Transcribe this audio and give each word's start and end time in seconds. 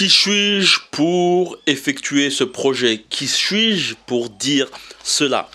Qui 0.00 0.08
suis-je 0.08 0.78
pour 0.92 1.58
effectuer 1.66 2.30
ce 2.30 2.42
projet? 2.42 3.04
Qui 3.10 3.28
suis-je 3.28 3.96
pour 4.06 4.30
dire 4.30 4.66
cela? 5.04 5.50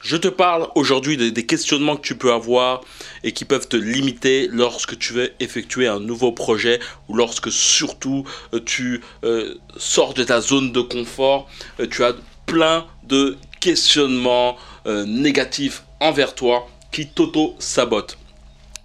Je 0.00 0.16
te 0.16 0.28
parle 0.28 0.68
aujourd'hui 0.76 1.16
des 1.16 1.44
questionnements 1.44 1.96
que 1.96 2.06
tu 2.06 2.14
peux 2.14 2.32
avoir 2.32 2.82
et 3.24 3.32
qui 3.32 3.44
peuvent 3.44 3.66
te 3.66 3.76
limiter 3.76 4.46
lorsque 4.46 4.96
tu 4.96 5.12
veux 5.14 5.32
effectuer 5.40 5.88
un 5.88 5.98
nouveau 5.98 6.30
projet 6.30 6.78
ou 7.08 7.16
lorsque 7.16 7.50
surtout 7.50 8.24
euh, 8.54 8.60
tu 8.64 9.00
euh, 9.24 9.56
sors 9.76 10.14
de 10.14 10.22
ta 10.22 10.40
zone 10.40 10.70
de 10.70 10.82
confort. 10.82 11.50
Euh, 11.80 11.88
tu 11.90 12.04
as 12.04 12.14
plein 12.46 12.86
de 13.02 13.38
questionnements 13.58 14.56
négatifs 14.86 15.82
envers 15.98 16.36
toi 16.36 16.68
qui 16.92 17.08
t'auto-sabotent. 17.08 18.19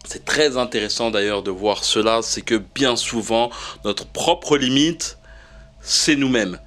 C'est 0.07 0.25
très 0.25 0.57
intéressant 0.57 1.11
d'ailleurs 1.11 1.43
de 1.43 1.51
voir 1.51 1.83
cela, 1.83 2.21
c'est 2.21 2.41
que 2.41 2.55
bien 2.55 2.95
souvent, 2.95 3.49
notre 3.83 4.05
propre 4.05 4.57
limite, 4.57 5.17
c'est 5.81 6.15
nous-mêmes. 6.15 6.59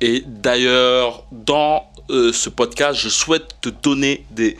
Et 0.00 0.22
d'ailleurs, 0.26 1.24
dans 1.30 1.90
euh, 2.10 2.32
ce 2.32 2.48
podcast, 2.48 2.98
je 2.98 3.08
souhaite 3.08 3.56
te 3.60 3.68
donner 3.68 4.26
des 4.30 4.56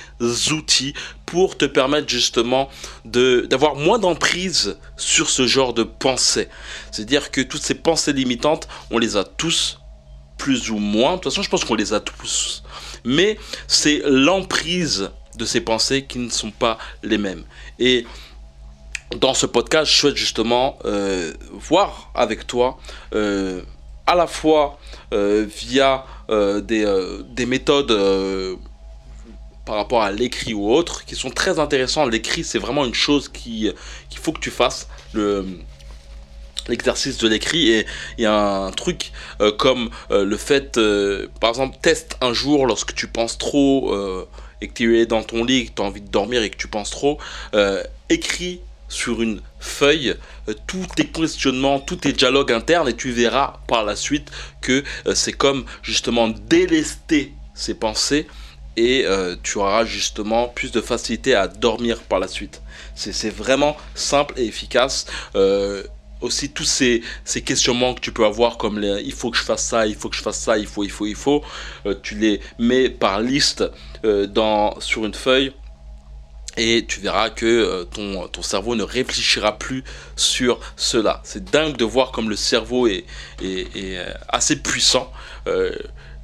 outils 0.53 0.95
pour 1.27 1.57
te 1.57 1.65
permettre 1.65 2.09
justement 2.09 2.69
d'avoir 3.05 3.75
moins 3.77 3.99
d'emprise 3.99 4.79
sur 4.97 5.31
ce 5.31 5.47
genre 5.47 5.75
de 5.75 5.83
pensée. 5.83 6.49
C'est-à-dire 6.91 7.31
que 7.31 7.41
toutes 7.41 7.63
ces 7.63 7.75
pensées 7.75 8.13
limitantes, 8.13 8.69
on 8.91 8.99
les 8.99 9.17
a 9.17 9.25
tous, 9.25 9.79
plus 10.39 10.71
ou 10.71 10.79
moins. 10.79 11.13
De 11.13 11.17
toute 11.17 11.33
façon, 11.33 11.43
je 11.43 11.51
pense 11.51 11.65
qu'on 11.65 11.75
les 11.75 11.93
a 11.93 12.01
tous. 12.01 12.63
Mais 13.05 13.39
c'est 13.69 14.03
l'emprise 14.07 15.11
de 15.37 15.45
ces 15.45 15.61
pensées 15.61 16.05
qui 16.05 16.19
ne 16.19 16.31
sont 16.31 16.51
pas 16.51 16.79
les 17.03 17.19
mêmes. 17.19 17.45
Et 17.79 18.07
dans 19.15 19.35
ce 19.35 19.47
podcast, 19.47 19.91
je 19.91 19.97
souhaite 19.97 20.17
justement 20.17 20.79
euh, 20.85 21.33
voir 21.53 22.11
avec 22.15 22.47
toi 22.47 22.79
euh, 23.15 23.63
à 24.07 24.15
la 24.15 24.27
fois 24.27 24.79
euh, 25.15 25.47
via 25.49 26.05
des, 26.29 26.85
des, 27.29 27.47
méthodes 27.47 28.59
par 29.65 29.77
rapport 29.77 30.03
à 30.03 30.11
l'écrit 30.11 30.55
ou 30.55 30.73
autre 30.73 31.05
qui 31.05 31.15
sont 31.15 31.31
très 31.31 31.61
intéressantes. 31.61 32.11
L'écrit, 32.11 32.43
c'est 32.43 32.59
vraiment 32.59 32.85
une 32.85 32.95
chose 32.95 33.29
qu'il 33.29 33.75
faut 34.21 34.33
que 34.33 34.41
tu 34.41 34.51
fasses. 34.51 34.89
Le, 35.13 35.47
l'exercice 36.67 37.19
de 37.19 37.29
l'écrit 37.29 37.71
et 37.71 37.87
il 38.19 38.25
y 38.25 38.27
a 38.27 38.35
un 38.35 38.73
truc 38.73 39.13
comme 39.57 39.91
le 40.11 40.37
fait 40.37 40.81
par 41.41 41.51
exemple 41.51 41.77
teste 41.81 42.17
un 42.21 42.33
jour 42.33 42.67
lorsque 42.67 42.93
tu 42.93 43.07
penses 43.07 43.39
trop 43.39 43.97
et 44.61 44.67
que 44.67 44.73
tu 44.73 44.99
es 44.99 45.07
dans 45.07 45.23
ton 45.23 45.45
lit, 45.45 45.67
que 45.67 45.77
tu 45.77 45.83
as 45.83 45.85
envie 45.85 46.01
de 46.01 46.11
dormir 46.11 46.43
et 46.43 46.51
que 46.51 46.57
tu 46.57 46.67
penses 46.67 46.91
trop, 46.91 47.19
écris 48.09 48.61
sur 48.89 49.23
une 49.23 49.41
feuille 49.59 50.17
euh, 50.49 50.55
tous 50.67 50.87
tes 50.95 51.07
questionnements, 51.07 51.81
tous 51.81 51.97
tes 51.97 52.13
dialogues 52.13 52.53
internes 52.53 52.89
et 52.89 52.95
tu 52.95 53.11
verras 53.11 53.55
par 53.67 53.85
la 53.85 53.97
suite 53.97 54.31
que 54.61 54.85
euh, 55.07 55.15
c'est 55.15 55.33
comme 55.33 55.65
justement 55.83 56.29
délester 56.29 57.33
ces 57.55 57.75
pensées 57.75 58.27
et 58.77 59.05
euh, 59.07 59.37
tu 59.43 59.59
auras 59.59 59.85
justement 59.85 60.49
plus 60.49 60.71
de 60.71 60.81
facilité 60.81 61.35
à 61.35 61.49
dormir 61.49 62.01
par 62.03 62.21
la 62.21 62.29
suite. 62.29 62.61
C'est 62.95 63.31
vraiment 63.31 63.77
simple 63.95 64.35
et 64.37 64.47
efficace. 64.47 65.07
aussi 66.23 66.51
tous 66.51 66.65
ces, 66.65 67.03
ces, 67.25 67.43
questionnements 67.43 67.95
que 67.95 68.01
tu 68.01 68.11
peux 68.11 68.25
avoir 68.25 68.57
comme 68.57 68.83
il 68.83 69.13
faut 69.13 69.31
que 69.31 69.37
je 69.37 69.43
fasse 69.43 69.65
ça, 69.65 69.87
il 69.87 69.95
faut 69.95 70.09
que 70.09 70.17
je 70.17 70.23
fasse 70.23 70.41
ça, 70.41 70.57
il 70.57 70.67
faut, 70.67 70.83
il 70.83 70.91
faut, 70.91 71.07
il 71.07 71.15
faut, 71.15 71.43
tu 72.03 72.15
les 72.17 72.41
mets 72.59 72.89
par 72.89 73.21
liste 73.21 73.65
dans, 74.03 74.81
sur 74.81 75.05
une 75.05 75.15
feuille 75.15 75.53
et 76.57 76.87
tu 76.87 77.01
verras 77.01 77.31
que 77.31 77.47
euh, 77.47 77.85
ton, 77.85 78.29
ton, 78.29 78.43
cerveau 78.43 78.75
ne 78.75 78.83
réfléchira 78.83 79.59
plus 79.59 79.85
sur 80.17 80.59
cela. 80.77 81.21
C'est 81.25 81.45
dingue 81.45 81.77
de 81.77 81.85
voir 81.85 82.13
comme 82.13 82.31
le 82.31 82.37
cerveau 82.37 82.87
est, 82.87 83.05
est, 83.43 83.69
euh, 83.77 84.13
assez 84.29 84.57
puissant. 84.57 85.13
Euh, 85.47 85.71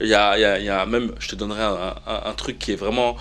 il 0.00 0.08
y, 0.08 0.14
a, 0.14 0.36
y, 0.38 0.64
y, 0.64 0.68
a, 0.68 0.86
même, 0.86 1.12
je 1.20 1.28
te 1.28 1.36
donnerai 1.36 1.62
un, 1.62 2.32
truc 2.32 2.58
qui 2.58 2.72
est 2.72 2.76
vraiment 2.76 3.16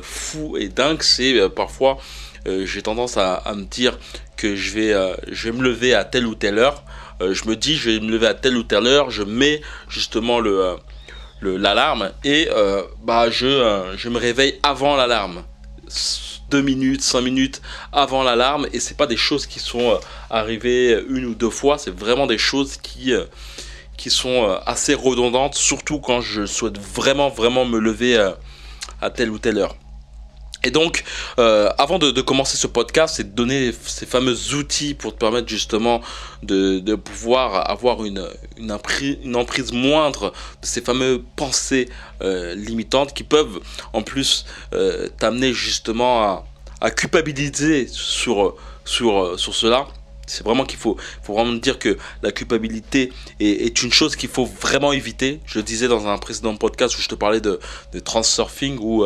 fou 0.00 0.56
et 0.56 0.68
dingue, 0.68 1.02
c'est 1.02 1.48
parfois 1.48 1.98
j'ai 2.46 2.82
tendance 2.82 3.16
à, 3.16 3.34
à, 3.34 3.54
me 3.54 3.64
dire 3.64 3.98
que 4.36 4.54
je 4.54 4.70
vais, 4.70 5.14
je 5.32 5.50
vais 5.50 5.58
me 5.58 5.64
lever 5.64 5.92
à 5.92 6.04
telle 6.04 6.26
ou 6.26 6.36
telle 6.36 6.58
heure. 6.58 6.84
je 7.20 7.48
me 7.48 7.56
dis 7.56 7.74
je 7.74 7.90
vais 7.90 7.98
me 7.98 8.12
lever 8.12 8.28
à 8.28 8.34
telle 8.34 8.56
ou 8.56 8.62
telle 8.62 8.86
heure, 8.86 9.10
je 9.10 9.24
mets 9.24 9.60
justement 9.88 10.38
le 10.38 10.76
l'alarme 11.42 12.12
et 12.22 12.48
bah 13.02 13.28
je, 13.28 13.90
je 13.96 14.08
me 14.08 14.18
réveille 14.18 14.60
avant 14.62 14.94
l'alarme 14.94 15.42
2 16.50 16.62
minutes, 16.62 17.02
5 17.02 17.20
minutes 17.20 17.62
avant 17.92 18.22
l'alarme. 18.22 18.66
Et 18.72 18.80
c'est 18.80 18.96
pas 18.96 19.06
des 19.06 19.16
choses 19.16 19.46
qui 19.46 19.60
sont 19.60 19.90
euh, 19.90 19.96
arrivées 20.28 21.02
une 21.08 21.26
ou 21.26 21.34
deux 21.34 21.50
fois, 21.50 21.78
c'est 21.78 21.96
vraiment 21.96 22.26
des 22.26 22.38
choses 22.38 22.76
qui, 22.76 23.12
euh, 23.12 23.24
sont 24.08 24.48
euh, 24.48 24.56
assez 24.64 24.94
redondantes, 24.94 25.54
surtout 25.54 26.00
quand 26.00 26.20
je 26.20 26.46
souhaite 26.46 26.78
vraiment, 26.78 27.28
vraiment 27.28 27.64
me 27.66 27.78
lever 27.78 28.16
à 29.02 29.10
telle 29.10 29.30
ou 29.30 29.38
telle 29.38 29.58
heure. 29.58 29.76
Et 30.62 30.70
donc, 30.70 31.04
euh, 31.38 31.70
avant 31.78 31.98
de, 31.98 32.20
commencer 32.20 32.58
ce 32.58 32.66
podcast, 32.66 33.14
c'est 33.16 33.30
de 33.30 33.34
donner 33.34 33.72
ces 33.72 34.04
fameux 34.04 34.54
outils 34.54 34.94
pour 34.94 35.14
te 35.14 35.18
permettre 35.18 35.48
justement 35.48 36.02
de, 36.42 36.94
pouvoir 36.96 37.70
avoir 37.70 38.04
une, 38.04 38.26
emprise 38.70 39.72
moindre 39.72 40.32
de 40.60 40.66
ces 40.66 40.82
fameuses 40.82 41.22
pensées 41.36 41.88
euh, 42.20 42.54
limitantes 42.54 43.14
qui 43.14 43.24
peuvent 43.24 43.60
en 43.92 44.02
plus 44.02 44.44
euh, 44.74 45.08
t'amener 45.18 45.52
justement 45.54 46.44
à, 46.80 46.90
culpabiliser 46.90 47.86
sur, 47.88 48.56
sur, 48.84 49.38
sur 49.38 49.54
cela. 49.54 49.86
C'est 50.26 50.44
vraiment 50.44 50.64
qu'il 50.64 50.78
faut, 50.78 50.96
faut 51.22 51.34
vraiment 51.34 51.52
dire 51.52 51.78
que 51.78 51.98
la 52.22 52.30
culpabilité 52.30 53.12
est, 53.40 53.66
est 53.66 53.82
une 53.82 53.92
chose 53.92 54.14
qu'il 54.14 54.28
faut 54.28 54.46
vraiment 54.46 54.92
éviter. 54.92 55.40
Je 55.44 55.58
le 55.58 55.64
disais 55.64 55.88
dans 55.88 56.06
un 56.06 56.16
précédent 56.18 56.54
podcast 56.54 56.96
où 56.96 57.02
je 57.02 57.08
te 57.08 57.16
parlais 57.16 57.40
de, 57.40 57.58
de 57.92 57.98
transurfing 57.98 58.78
où 58.80 59.04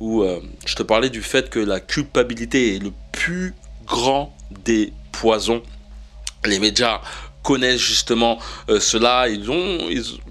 où 0.00 0.22
euh, 0.22 0.40
je 0.66 0.74
te 0.74 0.82
parlais 0.82 1.10
du 1.10 1.22
fait 1.22 1.50
que 1.50 1.58
la 1.58 1.80
culpabilité 1.80 2.76
est 2.76 2.78
le 2.78 2.92
plus 3.12 3.54
grand 3.86 4.34
des 4.64 4.92
poisons. 5.12 5.62
Les 6.44 6.58
médias 6.58 7.00
connaissent 7.42 7.80
justement 7.80 8.38
euh, 8.68 8.78
cela. 8.78 9.28
Ils 9.28 9.50
ont, 9.50 9.78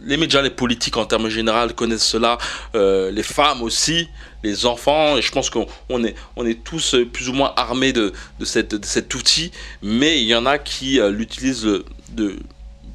les 0.04 0.18
médias, 0.18 0.42
les 0.42 0.50
politiques 0.50 0.98
en 0.98 1.06
termes 1.06 1.30
généraux 1.30 1.74
connaissent 1.74 2.06
cela. 2.06 2.38
Euh, 2.76 3.12
les 3.12 3.24
femmes 3.24 3.62
aussi, 3.62 4.08
les 4.44 4.66
enfants. 4.66 5.18
Et 5.18 5.22
je 5.22 5.32
pense 5.32 5.50
qu'on 5.50 6.04
est, 6.04 6.16
on 6.36 6.46
est 6.46 6.64
tous 6.64 6.96
plus 7.12 7.30
ou 7.30 7.34
moins 7.34 7.54
armés 7.58 7.94
de, 7.94 8.14
cet 8.44 9.14
outil. 9.16 9.52
Mais 9.82 10.22
il 10.22 10.28
y 10.28 10.36
en 10.36 10.46
a 10.46 10.58
qui 10.58 11.00
l'utilisent 11.10 11.68
de 12.10 12.40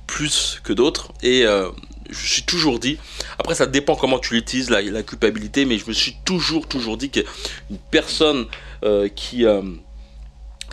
plus 0.06 0.60
que 0.64 0.72
d'autres. 0.72 1.12
Et 1.22 1.44
je 2.12 2.26
suis 2.26 2.42
toujours 2.42 2.78
dit, 2.78 2.98
après 3.38 3.54
ça 3.54 3.66
dépend 3.66 3.96
comment 3.96 4.18
tu 4.18 4.34
l'utilises, 4.34 4.70
la, 4.70 5.02
culpabilité, 5.02 5.64
mais 5.64 5.78
je 5.78 5.86
me 5.86 5.92
suis 5.92 6.16
toujours, 6.24 6.68
toujours 6.68 6.96
dit 6.96 7.10
qu'une 7.10 7.24
personne 7.90 8.46
euh, 8.84 9.08
qui, 9.08 9.44
euh, 9.44 9.62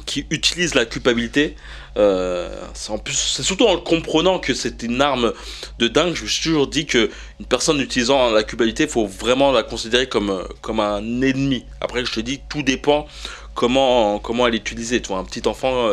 qui 0.06 0.26
utilise 0.30 0.76
la 0.76 0.86
culpabilité, 0.86 1.56
euh, 1.98 2.56
c'est, 2.74 3.44
surtout 3.44 3.66
en 3.66 3.74
le 3.74 3.82
comprenant 3.82 4.40
que 4.40 4.54
c'est 4.54 4.84
une 4.84 5.02
arme 5.02 5.34
de 5.80 5.88
dingue, 5.88 6.14
je 6.14 6.24
me 6.24 6.28
suis 6.28 6.44
toujours 6.44 6.68
dit 6.68 6.86
qu'une 6.86 7.10
personne 7.48 7.80
utilisant 7.80 8.32
la 8.32 8.44
culpabilité, 8.44 8.84
il 8.84 8.90
faut 8.90 9.08
vraiment 9.08 9.52
la 9.52 9.64
considérer 9.64 10.08
comme, 10.08 10.48
comme 10.62 10.80
un 10.80 11.22
ennemi. 11.22 11.66
Après, 11.82 12.06
je 12.06 12.12
te 12.12 12.20
dis, 12.20 12.40
tout 12.50 12.62
dépend 12.62 13.08
comment, 13.56 14.20
comment 14.20 14.48
elle 14.48 14.56
est 14.56 14.58
utilisée. 14.58 15.02
Tu 15.02 15.10
vois, 15.10 15.18
un 15.18 15.26
petit 15.26 15.48
enfant 15.48 15.90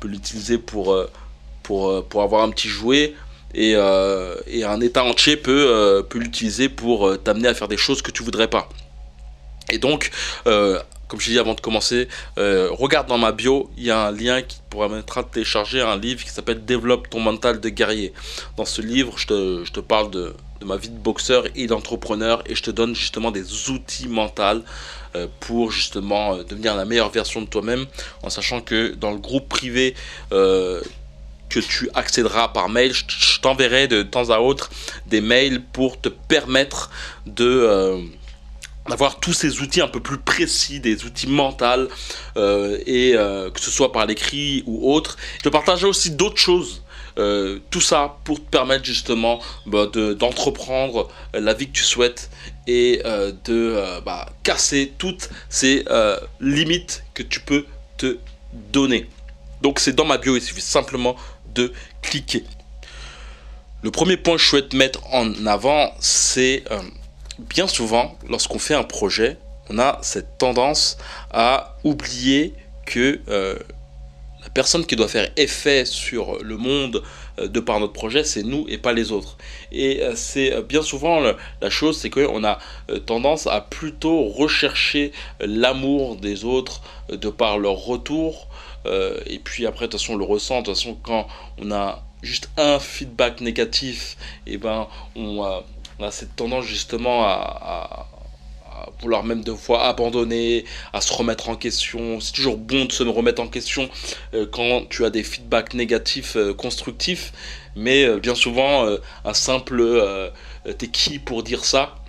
peut 0.00 0.08
l'utiliser 0.08 0.58
pour, 0.58 0.96
pour, 1.62 2.04
pour 2.08 2.22
avoir 2.22 2.42
un 2.42 2.50
petit 2.50 2.68
jouet 2.68 3.14
euh, 3.56 4.36
et, 4.46 4.64
un 4.64 4.80
état 4.80 5.04
entier 5.04 5.36
peut, 5.36 5.66
euh, 5.68 6.02
l'utiliser 6.14 6.68
pour 6.68 7.08
euh, 7.08 7.16
t'amener 7.16 7.48
à 7.48 7.54
faire 7.54 7.68
des 7.68 7.76
choses 7.76 8.02
que 8.02 8.10
tu 8.10 8.22
voudrais 8.22 8.48
pas. 8.48 8.68
Et 9.70 9.78
donc, 9.78 10.10
comme 10.44 11.20
je 11.20 11.30
dis 11.30 11.38
avant 11.38 11.54
de 11.54 11.60
commencer, 11.60 12.08
regarde 12.36 13.06
dans 13.06 13.16
ma 13.16 13.32
bio, 13.32 13.70
il 13.76 13.84
y 13.84 13.90
a 13.90 14.06
un 14.06 14.10
lien 14.10 14.42
qui 14.42 14.58
pourra 14.68 14.88
mettre 14.88 15.18
à 15.18 15.24
télécharger 15.24 15.80
un 15.80 15.96
livre 15.96 16.24
qui 16.24 16.30
s'appelle 16.30 16.64
Développe 16.64 17.08
ton 17.08 17.20
mental 17.20 17.60
de 17.60 17.68
guerrier. 17.68 18.12
Dans 18.56 18.64
ce 18.64 18.82
livre, 18.82 19.16
je 19.16 19.26
te, 19.70 19.80
parle 19.80 20.10
de, 20.10 20.34
de, 20.60 20.66
ma 20.66 20.76
vie 20.76 20.88
de 20.88 20.98
boxeur 20.98 21.44
et 21.54 21.68
d'entrepreneur 21.68 22.42
et 22.46 22.54
je 22.54 22.62
te 22.62 22.70
donne 22.70 22.94
justement 22.94 23.30
des 23.30 23.70
outils 23.70 24.08
mentaux 24.08 24.62
pour 25.40 25.70
justement 25.70 26.38
devenir 26.38 26.74
la 26.74 26.84
meilleure 26.84 27.10
version 27.10 27.40
de 27.40 27.46
toi-même 27.46 27.86
en 28.22 28.30
sachant 28.30 28.60
que 28.60 28.94
dans 28.94 29.12
le 29.12 29.18
groupe 29.18 29.48
privé 29.48 29.94
tu 31.60 31.88
accéderas 31.94 32.48
par 32.48 32.68
mail. 32.68 32.92
Je 32.92 33.40
t'enverrai 33.40 33.88
de 33.88 34.02
temps 34.02 34.30
à 34.30 34.38
autre 34.38 34.70
des 35.06 35.20
mails 35.20 35.62
pour 35.72 36.00
te 36.00 36.08
permettre 36.08 36.90
de 37.26 37.44
euh, 37.44 37.98
d'avoir 38.88 39.20
tous 39.20 39.32
ces 39.32 39.60
outils 39.60 39.80
un 39.80 39.88
peu 39.88 40.00
plus 40.00 40.18
précis, 40.18 40.80
des 40.80 41.04
outils 41.04 41.28
mentaux, 41.28 41.88
euh, 42.36 42.78
et 42.86 43.12
euh, 43.14 43.50
que 43.50 43.60
ce 43.60 43.70
soit 43.70 43.92
par 43.92 44.06
l'écrit 44.06 44.64
ou 44.66 44.92
autre. 44.92 45.16
Je 45.38 45.44
te 45.44 45.48
partagerai 45.48 45.86
aussi 45.86 46.10
d'autres 46.10 46.40
choses. 46.40 46.82
tout 47.70 47.80
ça 47.82 48.16
pour 48.24 48.38
te 48.42 48.48
permettre 48.50 48.84
justement 48.84 49.38
bah, 49.66 49.86
d'entreprendre 50.18 51.08
la 51.34 51.52
vie 51.52 51.66
que 51.68 51.76
tu 51.76 51.84
souhaites 51.84 52.30
et 52.66 53.02
de 53.44 54.00
bah, 54.00 54.30
casser 54.42 54.94
toutes 54.96 55.28
ces 55.50 55.84
limites 56.40 57.04
que 57.12 57.22
tu 57.22 57.40
peux 57.40 57.66
te 57.98 58.16
donner. 58.72 59.06
Donc 59.62 59.78
c'est 59.78 59.92
dans 59.92 60.04
ma 60.04 60.18
bio, 60.18 60.36
il 60.36 60.42
suffit 60.42 60.60
simplement 60.60 61.16
de 61.54 61.72
cliquer. 62.02 62.44
Le 63.82 63.90
premier 63.90 64.16
point 64.16 64.36
que 64.36 64.40
je 64.40 64.46
souhaite 64.46 64.74
mettre 64.74 65.00
en 65.12 65.44
avant, 65.44 65.92
c'est 65.98 66.62
euh, 66.70 66.80
bien 67.40 67.66
souvent, 67.66 68.16
lorsqu'on 68.28 68.60
fait 68.60 68.74
un 68.74 68.84
projet, 68.84 69.38
on 69.70 69.78
a 69.80 69.98
cette 70.02 70.38
tendance 70.38 70.98
à 71.32 71.76
oublier 71.82 72.54
que 72.86 73.18
euh, 73.28 73.56
la 74.40 74.50
personne 74.50 74.86
qui 74.86 74.94
doit 74.94 75.08
faire 75.08 75.28
effet 75.36 75.84
sur 75.84 76.38
le 76.44 76.56
monde 76.56 77.02
euh, 77.40 77.48
de 77.48 77.58
par 77.58 77.80
notre 77.80 77.92
projet, 77.92 78.22
c'est 78.22 78.44
nous 78.44 78.66
et 78.68 78.78
pas 78.78 78.92
les 78.92 79.10
autres. 79.10 79.36
Et 79.72 80.00
c'est 80.14 80.62
bien 80.62 80.82
souvent 80.82 81.20
la 81.60 81.70
chose, 81.70 81.98
c'est 81.98 82.10
qu'on 82.10 82.44
a 82.44 82.58
tendance 83.06 83.48
à 83.48 83.60
plutôt 83.60 84.28
rechercher 84.28 85.10
l'amour 85.40 86.14
des 86.14 86.44
autres 86.44 86.82
de 87.08 87.30
par 87.30 87.58
leur 87.58 87.78
retour. 87.78 88.46
Et 88.84 89.38
puis 89.38 89.66
après, 89.66 89.86
de 89.86 89.92
toute 89.92 90.00
façon, 90.00 90.14
on 90.14 90.16
le 90.16 90.24
ressent. 90.24 90.60
De 90.60 90.66
toute 90.66 90.74
façon, 90.74 90.96
quand 91.02 91.26
on 91.58 91.70
a 91.70 92.02
juste 92.22 92.48
un 92.56 92.78
feedback 92.78 93.40
négatif, 93.40 94.16
et 94.46 94.54
eh 94.54 94.58
ben 94.58 94.86
on, 95.16 95.42
a 95.42 96.10
cette 96.10 96.34
tendance 96.34 96.64
justement 96.64 97.24
à, 97.24 98.08
vouloir 99.00 99.22
même 99.22 99.44
deux 99.44 99.54
fois 99.54 99.84
abandonner, 99.86 100.64
à 100.92 101.00
se 101.00 101.12
remettre 101.12 101.48
en 101.48 101.56
question. 101.56 102.20
C'est 102.20 102.32
toujours 102.32 102.56
bon 102.56 102.86
de 102.86 102.92
se 102.92 103.02
remettre 103.02 103.40
en 103.40 103.46
question 103.46 103.88
euh, 104.34 104.46
quand 104.50 104.88
tu 104.88 105.04
as 105.04 105.10
des 105.10 105.22
feedbacks 105.22 105.74
négatifs 105.74 106.36
euh, 106.36 106.52
constructifs, 106.52 107.32
mais 107.76 108.04
euh, 108.04 108.18
bien 108.18 108.34
souvent 108.34 108.86
un 109.24 109.34
simple 109.34 110.32
t'es 110.78 110.88
qui 110.88 111.18
pour 111.18 111.42
dire 111.42 111.64
ça? 111.64 112.01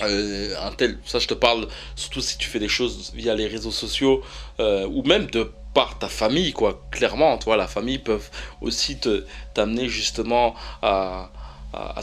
Un 0.00 0.72
tel, 0.76 0.98
ça 1.04 1.18
je 1.18 1.26
te 1.26 1.34
parle 1.34 1.66
surtout 1.96 2.20
si 2.20 2.38
tu 2.38 2.48
fais 2.48 2.58
des 2.58 2.68
choses 2.68 3.12
via 3.14 3.34
les 3.34 3.46
réseaux 3.46 3.72
sociaux 3.72 4.22
ou 4.58 5.02
même 5.04 5.26
de 5.26 5.50
ta 5.98 6.08
famille, 6.08 6.52
quoi. 6.52 6.82
Clairement, 6.90 7.38
toi, 7.38 7.56
la 7.56 7.66
famille 7.66 7.98
peuvent 7.98 8.30
aussi 8.60 8.98
te 8.98 9.24
t'amener 9.54 9.88
justement 9.88 10.54
à, 10.82 11.30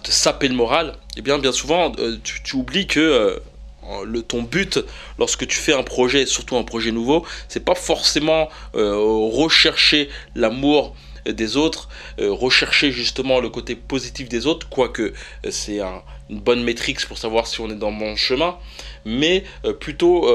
te 0.03 0.11
saper 0.11 0.47
le 0.47 0.55
moral. 0.55 0.93
Et 1.15 1.19
eh 1.19 1.21
bien, 1.21 1.39
bien 1.39 1.51
souvent, 1.51 1.91
euh, 1.99 2.17
tu, 2.23 2.55
oublies 2.55 2.87
que 2.87 2.99
euh, 2.99 4.21
ton 4.21 4.43
but 4.43 4.79
lorsque 5.17 5.47
tu 5.47 5.57
fais 5.57 5.73
un 5.73 5.83
projet, 5.83 6.25
surtout 6.25 6.55
un 6.55 6.63
projet 6.63 6.91
nouveau, 6.91 7.25
c'est 7.47 7.65
pas 7.65 7.75
forcément 7.75 8.49
euh, 8.75 8.95
rechercher 8.95 10.09
l'amour 10.35 10.95
des 11.25 11.57
autres, 11.57 11.89
rechercher 12.19 12.91
justement 12.91 13.39
le 13.39 13.49
côté 13.49 13.75
positif 13.75 14.29
des 14.29 14.45
autres, 14.45 14.69
quoique 14.69 15.11
c'est 15.49 15.79
une 16.29 16.39
bonne 16.39 16.63
métrique 16.63 17.05
pour 17.05 17.17
savoir 17.17 17.47
si 17.47 17.61
on 17.61 17.69
est 17.69 17.75
dans 17.75 17.91
mon 17.91 18.15
chemin, 18.15 18.57
mais 19.05 19.43
plutôt 19.79 20.27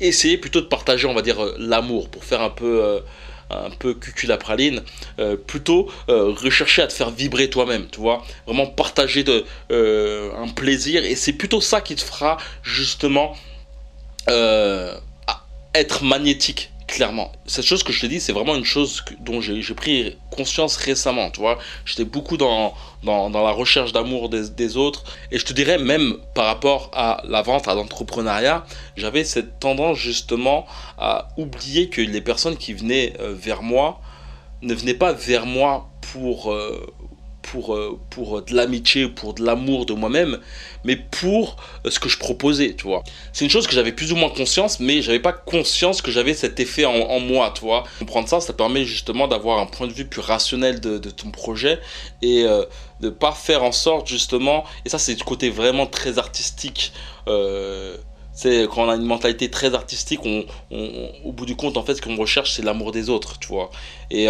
essayer 0.00 0.38
plutôt 0.38 0.60
de 0.60 0.66
partager, 0.66 1.06
on 1.06 1.14
va 1.14 1.22
dire, 1.22 1.42
euh, 1.42 1.54
l'amour 1.58 2.08
pour 2.08 2.24
faire 2.24 2.40
un 2.42 2.50
peu 2.50 2.82
euh, 2.82 3.00
un 3.50 3.70
peu 3.70 3.94
cuculapraline, 3.94 4.82
euh, 5.18 5.36
plutôt 5.36 5.90
rechercher 6.06 6.82
à 6.82 6.86
te 6.86 6.92
faire 6.92 7.10
vibrer 7.10 7.50
toi-même, 7.50 7.88
tu 7.90 7.98
vois, 7.98 8.22
vraiment 8.46 8.66
partager 8.66 9.24
de, 9.24 9.44
un 9.70 10.46
plaisir, 10.46 11.04
et 11.04 11.16
c'est 11.16 11.32
plutôt 11.32 11.60
ça 11.60 11.80
qui 11.80 11.96
te 11.96 12.00
fera 12.00 12.36
justement 12.62 13.36
être 15.74 16.04
magnétique 16.04 16.70
clairement. 16.90 17.30
Cette 17.46 17.64
chose 17.64 17.84
que 17.84 17.92
je 17.92 18.00
te 18.00 18.06
dis, 18.06 18.20
c'est 18.20 18.32
vraiment 18.32 18.56
une 18.56 18.64
chose 18.64 19.04
dont 19.20 19.40
j'ai 19.40 19.74
pris 19.74 20.16
conscience 20.30 20.76
récemment, 20.76 21.30
tu 21.30 21.40
vois. 21.40 21.58
J'étais 21.84 22.04
beaucoup 22.04 22.36
dans, 22.36 22.74
la 23.04 23.52
recherche 23.52 23.92
d'amour 23.92 24.28
des, 24.28 24.76
autres. 24.76 25.04
Et 25.30 25.38
je 25.38 25.44
te 25.44 25.52
dirais, 25.52 25.78
même 25.78 26.16
par 26.34 26.46
rapport 26.46 26.90
à 26.92 27.22
la 27.24 27.42
vente, 27.42 27.68
à 27.68 27.74
l'entrepreneuriat, 27.74 28.66
j'avais 28.96 29.24
cette 29.24 29.60
tendance 29.60 29.98
justement 29.98 30.66
à 30.98 31.28
oublier 31.36 31.88
que 31.88 32.00
les 32.00 32.20
personnes 32.20 32.56
qui 32.56 32.72
venaient 32.72 33.14
euh, 33.20 33.34
vers 33.34 33.62
moi 33.62 34.00
ne 34.62 34.74
venaient 34.74 34.94
pas 34.94 35.12
vers 35.12 35.46
moi 35.46 35.88
pour, 36.12 36.52
euh, 36.52 36.92
pour, 37.42 37.74
euh, 37.74 37.98
pour 38.10 38.42
de 38.42 38.54
l'amitié, 38.54 39.08
pour 39.08 39.34
de 39.34 39.44
l'amour 39.44 39.86
de 39.86 39.92
moi-même, 39.92 40.38
mais 40.84 40.96
pour 40.96 41.56
euh, 41.86 41.90
ce 41.90 41.98
que 41.98 42.08
je 42.08 42.18
proposais, 42.18 42.74
tu 42.74 42.84
vois. 42.84 43.02
C'est 43.32 43.44
une 43.44 43.50
chose 43.50 43.66
que 43.66 43.74
j'avais 43.74 43.92
plus 43.92 44.12
ou 44.12 44.16
moins 44.16 44.28
conscience, 44.28 44.80
mais 44.80 45.02
j'avais 45.02 45.20
pas 45.20 45.32
conscience 45.32 46.02
que 46.02 46.10
j'avais 46.10 46.34
cet 46.34 46.60
effet 46.60 46.84
en, 46.84 47.20
moi, 47.20 47.52
tu 47.54 47.62
vois. 47.62 47.84
Comprendre 47.98 48.28
ça, 48.28 48.40
ça 48.40 48.52
permet 48.52 48.84
justement 48.84 49.28
d'avoir 49.28 49.58
un 49.58 49.66
point 49.66 49.86
de 49.86 49.92
vue 49.92 50.06
plus 50.06 50.20
rationnel 50.20 50.80
de, 50.80 50.98
ton 51.10 51.30
projet 51.30 51.80
et 52.22 52.44
euh, 52.44 52.64
de 53.00 53.08
pas 53.08 53.32
faire 53.32 53.64
en 53.64 53.72
sorte 53.72 54.06
justement, 54.06 54.64
et 54.84 54.88
ça 54.88 54.98
c'est 54.98 55.14
du 55.14 55.24
côté 55.24 55.50
vraiment 55.50 55.86
très 55.86 56.18
artistique. 56.18 56.92
c'est 58.32 58.68
quand 58.72 58.84
on 58.84 58.88
a 58.88 58.94
une 58.94 59.04
mentalité 59.04 59.50
très 59.50 59.74
artistique, 59.74 60.20
au 60.24 61.32
bout 61.32 61.46
du 61.46 61.56
compte, 61.56 61.76
en 61.76 61.82
fait, 61.82 61.94
ce 61.94 62.02
qu'on 62.02 62.16
recherche, 62.16 62.52
c'est 62.52 62.62
l'amour 62.62 62.92
des 62.92 63.10
autres, 63.10 63.38
tu 63.38 63.48
vois. 63.48 63.70
Et 64.10 64.28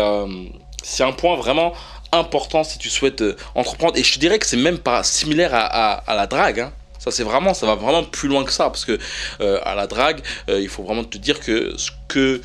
c'est 0.82 1.04
un 1.04 1.12
point 1.12 1.36
vraiment 1.36 1.72
important 2.12 2.64
si 2.64 2.78
tu 2.78 2.90
souhaites 2.90 3.22
euh, 3.22 3.36
entreprendre. 3.54 3.96
Et 3.96 4.02
je 4.02 4.14
te 4.14 4.18
dirais 4.18 4.38
que 4.38 4.46
c'est 4.46 4.56
même 4.56 4.78
pas 4.78 5.02
similaire 5.02 5.50
à, 5.54 6.02
la 6.08 6.26
drague. 6.26 6.60
Hein. 6.60 6.72
Ça, 6.98 7.10
c'est 7.10 7.22
vraiment, 7.22 7.54
ça 7.54 7.66
va 7.66 7.76
vraiment 7.76 8.04
plus 8.04 8.28
loin 8.28 8.44
que 8.44 8.52
ça. 8.52 8.64
Parce 8.64 8.84
que 8.84 8.98
euh, 9.40 9.58
à 9.64 9.74
la 9.74 9.86
drague, 9.86 10.20
euh, 10.48 10.60
il 10.60 10.68
faut 10.68 10.82
vraiment 10.82 11.04
te 11.04 11.18
dire 11.18 11.40
que 11.40 11.74
ce 11.76 11.90
que 12.08 12.40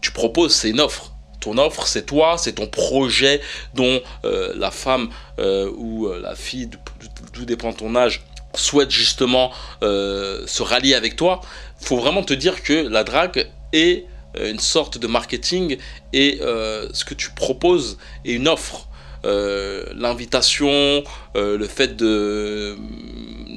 tu 0.00 0.12
proposes, 0.12 0.54
c'est 0.54 0.70
une 0.70 0.80
offre. 0.80 1.12
Ton 1.40 1.56
offre, 1.56 1.86
c'est 1.86 2.04
toi, 2.04 2.36
c'est 2.36 2.52
ton 2.52 2.66
projet 2.66 3.40
dont 3.72 4.02
la 4.22 4.70
femme 4.70 5.08
ou 5.38 6.06
la 6.08 6.34
fille, 6.34 6.68
tout 7.32 7.46
dépend 7.46 7.72
ton 7.72 7.96
âge, 7.96 8.22
souhaite 8.54 8.90
justement 8.90 9.50
se 9.80 10.62
rallier 10.62 10.94
avec 10.94 11.16
toi. 11.16 11.40
Il 11.80 11.86
faut 11.86 11.96
vraiment 11.96 12.22
te 12.22 12.34
dire 12.34 12.62
que 12.62 12.74
la 12.74 13.04
drague 13.04 13.48
est 13.72 14.04
une 14.38 14.60
sorte 14.60 14.98
de 14.98 15.06
marketing 15.06 15.78
et 16.12 16.40
ce 16.42 17.04
que 17.06 17.14
tu 17.14 17.30
proposes 17.30 17.96
est 18.26 18.32
une 18.32 18.46
offre. 18.46 18.89
Euh, 19.24 19.84
l'invitation, 19.94 21.04
euh, 21.36 21.58
le 21.58 21.66
fait 21.66 21.96
de 21.96 22.76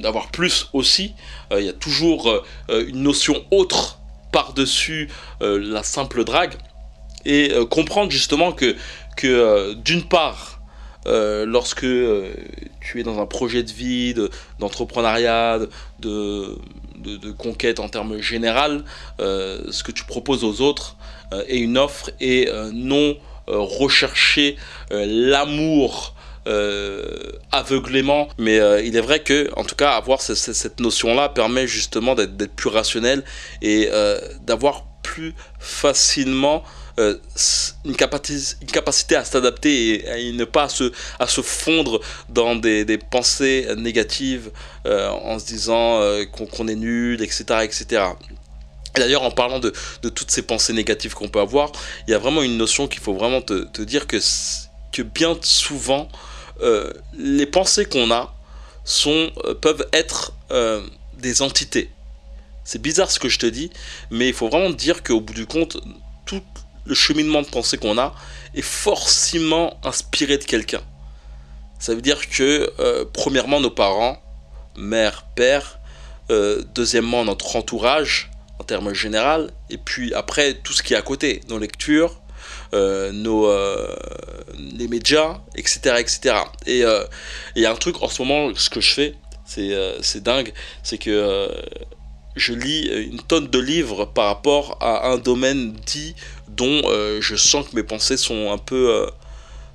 d'avoir 0.02 0.30
plus 0.30 0.68
aussi. 0.74 1.14
Euh, 1.50 1.60
il 1.60 1.66
y 1.66 1.70
a 1.70 1.72
toujours 1.72 2.44
une 2.68 3.02
notion 3.02 3.42
autre 3.50 3.98
par-dessus 4.32 5.08
la 5.40 5.82
simple 5.82 6.24
drague. 6.24 6.54
Et 7.24 7.52
comprendre 7.70 8.10
justement 8.10 8.52
que, 8.52 8.76
que 9.16 9.72
d'une 9.74 10.02
part, 10.02 10.60
lorsque 11.06 11.86
tu 11.86 13.00
es 13.00 13.02
dans 13.02 13.18
un 13.18 13.24
projet 13.24 13.62
de 13.62 13.72
vie, 13.72 14.14
d'entrepreneuriat, 14.58 15.60
de, 16.00 16.58
de, 16.98 17.16
de, 17.16 17.30
conquête 17.30 17.80
en 17.80 17.88
termes 17.88 18.18
général, 18.18 18.84
ce 19.20 19.82
que 19.82 19.92
tu 19.92 20.04
proposes 20.04 20.44
aux 20.44 20.60
autres 20.60 20.96
est 21.48 21.58
une 21.58 21.78
offre 21.78 22.10
et 22.20 22.50
non 22.74 23.16
rechercher 23.46 24.56
euh, 24.92 25.04
l'amour 25.06 26.14
euh, 26.46 27.32
aveuglément. 27.52 28.28
Mais 28.38 28.56
il 28.84 28.96
est 28.96 29.00
vrai 29.00 29.20
que, 29.20 29.50
en 29.56 29.64
tout 29.64 29.76
cas, 29.76 29.92
avoir 29.92 30.20
cette 30.20 30.80
notion-là 30.80 31.28
permet 31.28 31.66
justement 31.66 32.14
d'être 32.14 32.54
plus 32.54 32.68
rationnel 32.68 33.24
et 33.62 33.88
d'avoir 34.42 34.84
plus 35.02 35.34
facilement 35.58 36.64
une, 36.98 37.96
capacité, 37.96 39.16
à 39.16 39.24
s'adapter 39.24 40.04
et, 40.28 40.32
ne 40.32 40.44
pas 40.44 40.68
se, 40.68 40.92
fondre 41.42 42.00
dans 42.28 42.56
des 42.56 42.98
pensées 43.10 43.66
négatives 43.76 44.50
en 44.84 45.38
se 45.38 45.46
disant 45.46 46.00
qu'on 46.30 46.68
est 46.68 46.76
nul, 46.76 47.22
etc. 47.22 47.44
etc. 47.62 48.02
D'ailleurs, 48.96 49.22
en 49.22 49.32
parlant 49.32 49.58
de, 49.58 49.72
toutes 50.02 50.30
ces 50.30 50.42
pensées 50.42 50.72
négatives 50.72 51.14
qu'on 51.14 51.28
peut 51.28 51.40
avoir, 51.40 51.72
il 52.06 52.12
y 52.12 52.14
a 52.14 52.18
vraiment 52.18 52.42
une 52.42 52.56
notion 52.56 52.86
qu'il 52.86 53.00
faut 53.00 53.14
vraiment 53.14 53.42
te, 53.42 53.82
dire 53.82 54.06
que, 54.06 54.18
que 54.92 55.02
bien 55.02 55.36
souvent, 55.42 56.08
euh, 56.60 56.92
les 57.18 57.46
pensées 57.46 57.86
qu'on 57.86 58.12
a 58.12 58.32
sont, 58.84 59.32
euh, 59.44 59.54
peuvent 59.54 59.86
être 59.92 60.32
euh, 60.52 60.86
des 61.18 61.42
entités. 61.42 61.90
C'est 62.62 62.80
bizarre 62.80 63.10
ce 63.10 63.18
que 63.18 63.28
je 63.28 63.40
te 63.40 63.46
dis, 63.46 63.70
mais 64.10 64.28
il 64.28 64.34
faut 64.34 64.48
vraiment 64.48 64.70
dire 64.70 65.02
qu'au 65.02 65.20
bout 65.20 65.34
du 65.34 65.46
compte, 65.46 65.78
tout 66.24 66.42
le 66.84 66.94
cheminement 66.94 67.42
de 67.42 67.48
pensée 67.48 67.76
qu'on 67.76 67.98
a 67.98 68.14
est 68.54 68.62
forcément 68.62 69.76
inspiré 69.82 70.38
de 70.38 70.44
quelqu'un. 70.44 70.82
Ça 71.80 71.94
veut 71.94 72.00
dire 72.00 72.30
que, 72.30 72.72
premièrement, 73.12 73.60
nos 73.60 73.70
parents, 73.70 74.22
mère, 74.76 75.24
père, 75.34 75.78
deuxièmement, 76.30 77.24
notre 77.24 77.56
entourage, 77.56 78.30
en 78.58 78.64
termes 78.64 78.94
général, 78.94 79.50
et 79.70 79.78
puis 79.78 80.14
après 80.14 80.54
tout 80.54 80.72
ce 80.72 80.82
qui 80.82 80.94
est 80.94 80.96
à 80.96 81.02
côté, 81.02 81.40
nos 81.48 81.58
lectures, 81.58 82.20
euh, 82.72 83.12
nos, 83.12 83.46
euh, 83.46 83.94
les 84.58 84.88
médias, 84.88 85.38
etc. 85.54 85.96
etc. 85.98 86.36
Et 86.66 86.84
euh, 86.84 87.04
il 87.54 87.62
y 87.62 87.66
a 87.66 87.70
un 87.70 87.76
truc 87.76 88.02
en 88.02 88.08
ce 88.08 88.20
moment, 88.20 88.52
ce 88.56 88.68
que 88.68 88.80
je 88.80 88.92
fais, 88.92 89.14
c'est 89.46 90.22
dingue, 90.22 90.52
c'est 90.82 90.98
que 90.98 91.48
je 92.34 92.52
lis 92.52 92.88
une 92.88 93.22
tonne 93.22 93.46
de 93.46 93.58
livres 93.60 94.06
par 94.06 94.26
rapport 94.26 94.78
à 94.80 95.08
un 95.08 95.18
domaine 95.18 95.72
dit 95.86 96.16
dont 96.48 96.82
je 97.20 97.36
sens 97.36 97.68
que 97.68 97.76
mes 97.76 97.84
pensées 97.84 98.16
sont 98.16 98.50
un 98.50 98.58
peu... 98.58 99.06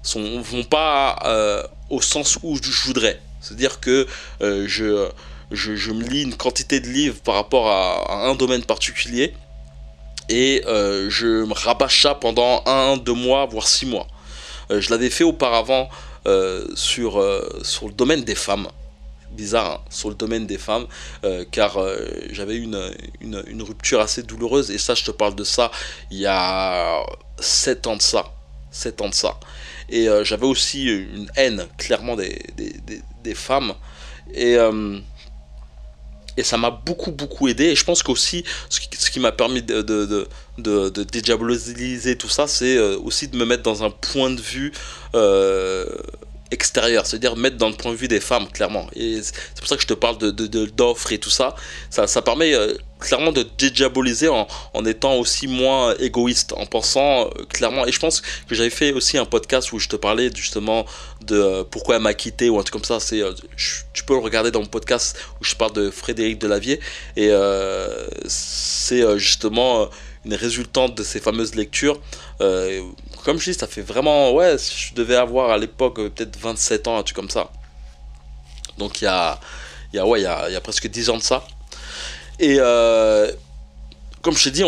sont, 0.03 0.41
vont 0.41 0.63
pas 0.65 1.69
au 1.89 2.01
sens 2.01 2.39
où 2.43 2.57
je 2.61 2.87
voudrais. 2.87 3.21
C'est-à-dire 3.39 3.79
que 3.79 4.07
je 4.41 5.07
je, 5.51 5.91
me 5.91 6.03
lis 6.03 6.23
une 6.23 6.35
quantité 6.35 6.79
de 6.79 6.87
livres 6.87 7.19
par 7.21 7.35
rapport 7.35 7.67
à, 7.67 8.27
un 8.27 8.35
domaine 8.35 8.63
particulier 8.63 9.33
et 10.29 10.63
euh, 10.67 11.09
je 11.09 11.43
me 11.45 11.53
rabâche 11.53 12.03
ça 12.03 12.15
pendant 12.15 12.63
un, 12.65 12.97
deux 12.97 13.13
mois, 13.13 13.45
voire 13.47 13.67
six 13.67 13.85
mois. 13.85 14.07
Euh, 14.69 14.79
je 14.79 14.91
l'avais 14.91 15.09
fait 15.09 15.23
auparavant 15.23 15.89
sur, 16.75 17.25
sur 17.63 17.87
le 17.87 17.93
domaine 17.93 18.23
des 18.23 18.35
femmes. 18.35 18.67
Bizarre 19.31 19.71
hein, 19.71 19.81
sur 19.89 20.09
le 20.09 20.15
domaine 20.15 20.45
des 20.45 20.59
femmes 20.59 20.85
car 21.51 21.79
j'avais 22.31 22.55
eu 22.55 22.63
une, 22.63 22.93
une, 23.21 23.63
rupture 23.63 23.99
assez 23.99 24.21
douloureuse 24.21 24.69
et 24.69 24.77
ça 24.77 24.93
je 24.93 25.03
te 25.03 25.11
parle 25.11 25.33
de 25.33 25.43
ça 25.43 25.71
il 26.11 26.17
y 26.17 26.27
a 26.27 27.03
7 27.39 27.87
ans 27.87 27.95
de 27.95 28.01
ça 28.01 28.25
7 28.71 29.01
ans 29.01 29.09
de 29.09 29.13
ça. 29.13 29.39
Et 29.89 30.07
j'avais 30.23 30.45
aussi 30.45 30.85
une 30.85 31.31
haine 31.35 31.65
clairement 31.77 32.15
des, 32.15 32.39
des, 32.55 33.01
des, 33.23 33.35
femmes. 33.35 33.73
Et 34.33 34.57
et 36.39 36.43
ça 36.43 36.57
m'a 36.57 36.71
beaucoup 36.71 37.11
beaucoup 37.11 37.47
aidé. 37.47 37.65
Et 37.65 37.75
je 37.75 37.83
pense 37.83 38.03
qu'aussi 38.03 38.43
ce 38.69 38.79
qui, 39.09 39.19
m'a 39.19 39.31
permis 39.31 39.61
de, 39.61 39.81
de, 39.81 40.27
de, 40.57 40.89
de, 40.89 41.03
dédiaboliser 41.03 42.17
tout 42.17 42.29
ça 42.29 42.47
c'est 42.47 42.77
euh, 42.77 42.97
aussi 43.03 43.27
de 43.27 43.35
me 43.35 43.45
mettre 43.45 43.63
dans 43.63 43.83
un 43.83 43.89
point 43.89 44.29
de 44.29 44.41
vue 44.41 44.71
euh, 45.15 45.85
extérieur, 46.51 47.05
c'est-à-dire 47.05 47.35
mettre 47.35 47.57
dans 47.57 47.69
le 47.69 47.75
point 47.75 47.91
de 47.91 47.97
vue 47.97 48.07
des 48.07 48.19
femmes, 48.19 48.47
clairement. 48.47 48.87
C'est 48.95 49.33
pour 49.57 49.67
ça 49.67 49.75
que 49.75 49.81
je 49.81 49.87
te 49.87 49.93
parle 49.93 50.17
de, 50.17 50.65
d'offres 50.65 51.11
et 51.11 51.19
tout 51.19 51.29
ça. 51.29 51.55
Ça, 51.89 52.07
ça 52.07 52.21
permet 52.21 52.53
euh, 52.53 52.73
clairement 52.99 53.31
de 53.31 53.45
dédiaboliser 53.57 54.27
en, 54.29 54.47
en, 54.73 54.85
étant 54.85 55.15
aussi 55.15 55.47
moins 55.47 55.95
égoïste, 55.97 56.53
en 56.53 56.65
pensant 56.65 57.25
euh, 57.25 57.45
clairement. 57.49 57.85
Et 57.85 57.91
je 57.91 57.99
pense 57.99 58.21
que 58.21 58.55
j'avais 58.55 58.71
fait 58.71 58.91
aussi 58.93 59.17
un 59.17 59.25
podcast 59.25 59.71
où 59.73 59.79
je 59.79 59.87
te 59.87 59.95
parlais 59.95 60.31
justement 60.33 60.85
de 61.21 61.35
euh, 61.35 61.63
pourquoi 61.63 61.97
elle 61.97 62.01
m'a 62.01 62.15
quitté 62.15 62.49
ou 62.49 62.57
un 62.57 62.63
truc 62.63 62.73
comme 62.73 62.83
ça. 62.83 62.99
C'est, 62.99 63.21
tu 63.93 64.03
peux 64.03 64.13
le 64.13 64.21
regarder 64.21 64.49
dans 64.49 64.61
mon 64.61 64.65
podcast 64.65 65.17
où 65.39 65.43
je 65.43 65.55
parle 65.55 65.73
de 65.73 65.91
Frédéric 65.91 66.39
Delavier. 66.39 66.79
Et 67.15 67.29
c'est 68.27 69.19
justement 69.19 69.89
une 70.25 70.33
résultante 70.33 70.95
de 70.95 71.03
ces 71.03 71.19
fameuses 71.19 71.55
lectures. 71.55 71.99
Comme 73.23 73.39
je 73.39 73.51
dis, 73.51 73.57
ça 73.57 73.67
fait 73.67 73.81
vraiment. 73.81 74.31
Ouais, 74.31 74.57
je 74.57 74.93
devais 74.93 75.15
avoir 75.15 75.51
à 75.51 75.57
l'époque 75.57 75.99
euh, 75.99 76.09
peut-être 76.09 76.37
27 76.37 76.87
ans, 76.87 76.97
un 76.97 77.03
truc 77.03 77.15
comme 77.15 77.29
ça. 77.29 77.49
Donc 78.77 79.01
il 79.01 79.05
y 79.05 79.07
a, 79.07 79.39
y 79.93 79.99
a, 79.99 80.05
ouais, 80.05 80.21
y 80.21 80.23
y 80.23 80.25
a 80.27 80.61
presque 80.61 80.87
10 80.87 81.09
ans 81.09 81.17
de 81.17 81.23
ça. 81.23 81.43
Et 82.39 82.57
euh, 82.59 83.31
comme 84.21 84.35
je 84.35 84.45
t'ai 84.45 84.51
dit, 84.51 84.63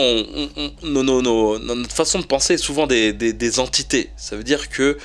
notre 0.84 1.96
façon 1.96 2.20
de 2.20 2.26
penser 2.26 2.56
est 2.56 2.58
souvent 2.58 2.88
des, 2.88 3.14
des, 3.14 3.34
des 3.34 3.60
entités. 3.60 4.12
Ça 4.18 4.36
veut 4.36 4.44
dire 4.44 4.70
que 4.70 4.98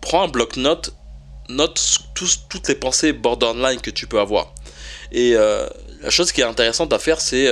prends 0.00 0.24
un 0.24 0.28
bloc-notes, 0.28 0.94
note 1.48 1.98
toutes 2.14 2.68
les 2.68 2.74
pensées 2.74 3.12
borderline 3.12 3.80
que 3.80 3.90
tu 3.90 4.06
peux 4.06 4.20
avoir. 4.20 4.52
Et 5.12 5.34
la 5.34 6.10
chose 6.10 6.32
qui 6.32 6.42
est 6.42 6.44
intéressante 6.44 6.92
à 6.92 6.98
faire, 6.98 7.20
c'est 7.20 7.48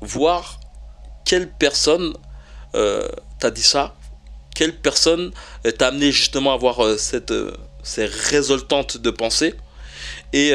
voir 0.00 0.60
quelle 1.24 1.50
personne 1.50 2.14
euh, 2.74 3.08
t'a 3.38 3.50
dit 3.50 3.62
ça, 3.62 3.94
quelle 4.54 4.76
personne 4.76 5.32
t'a 5.78 5.88
amené 5.88 6.12
justement 6.12 6.52
à 6.52 6.54
avoir 6.54 6.84
euh, 6.84 6.96
cette, 6.96 7.32
euh, 7.32 7.52
ces 7.82 8.06
résultantes 8.06 8.96
de 8.98 9.10
pensée? 9.10 9.54
Et 10.32 10.52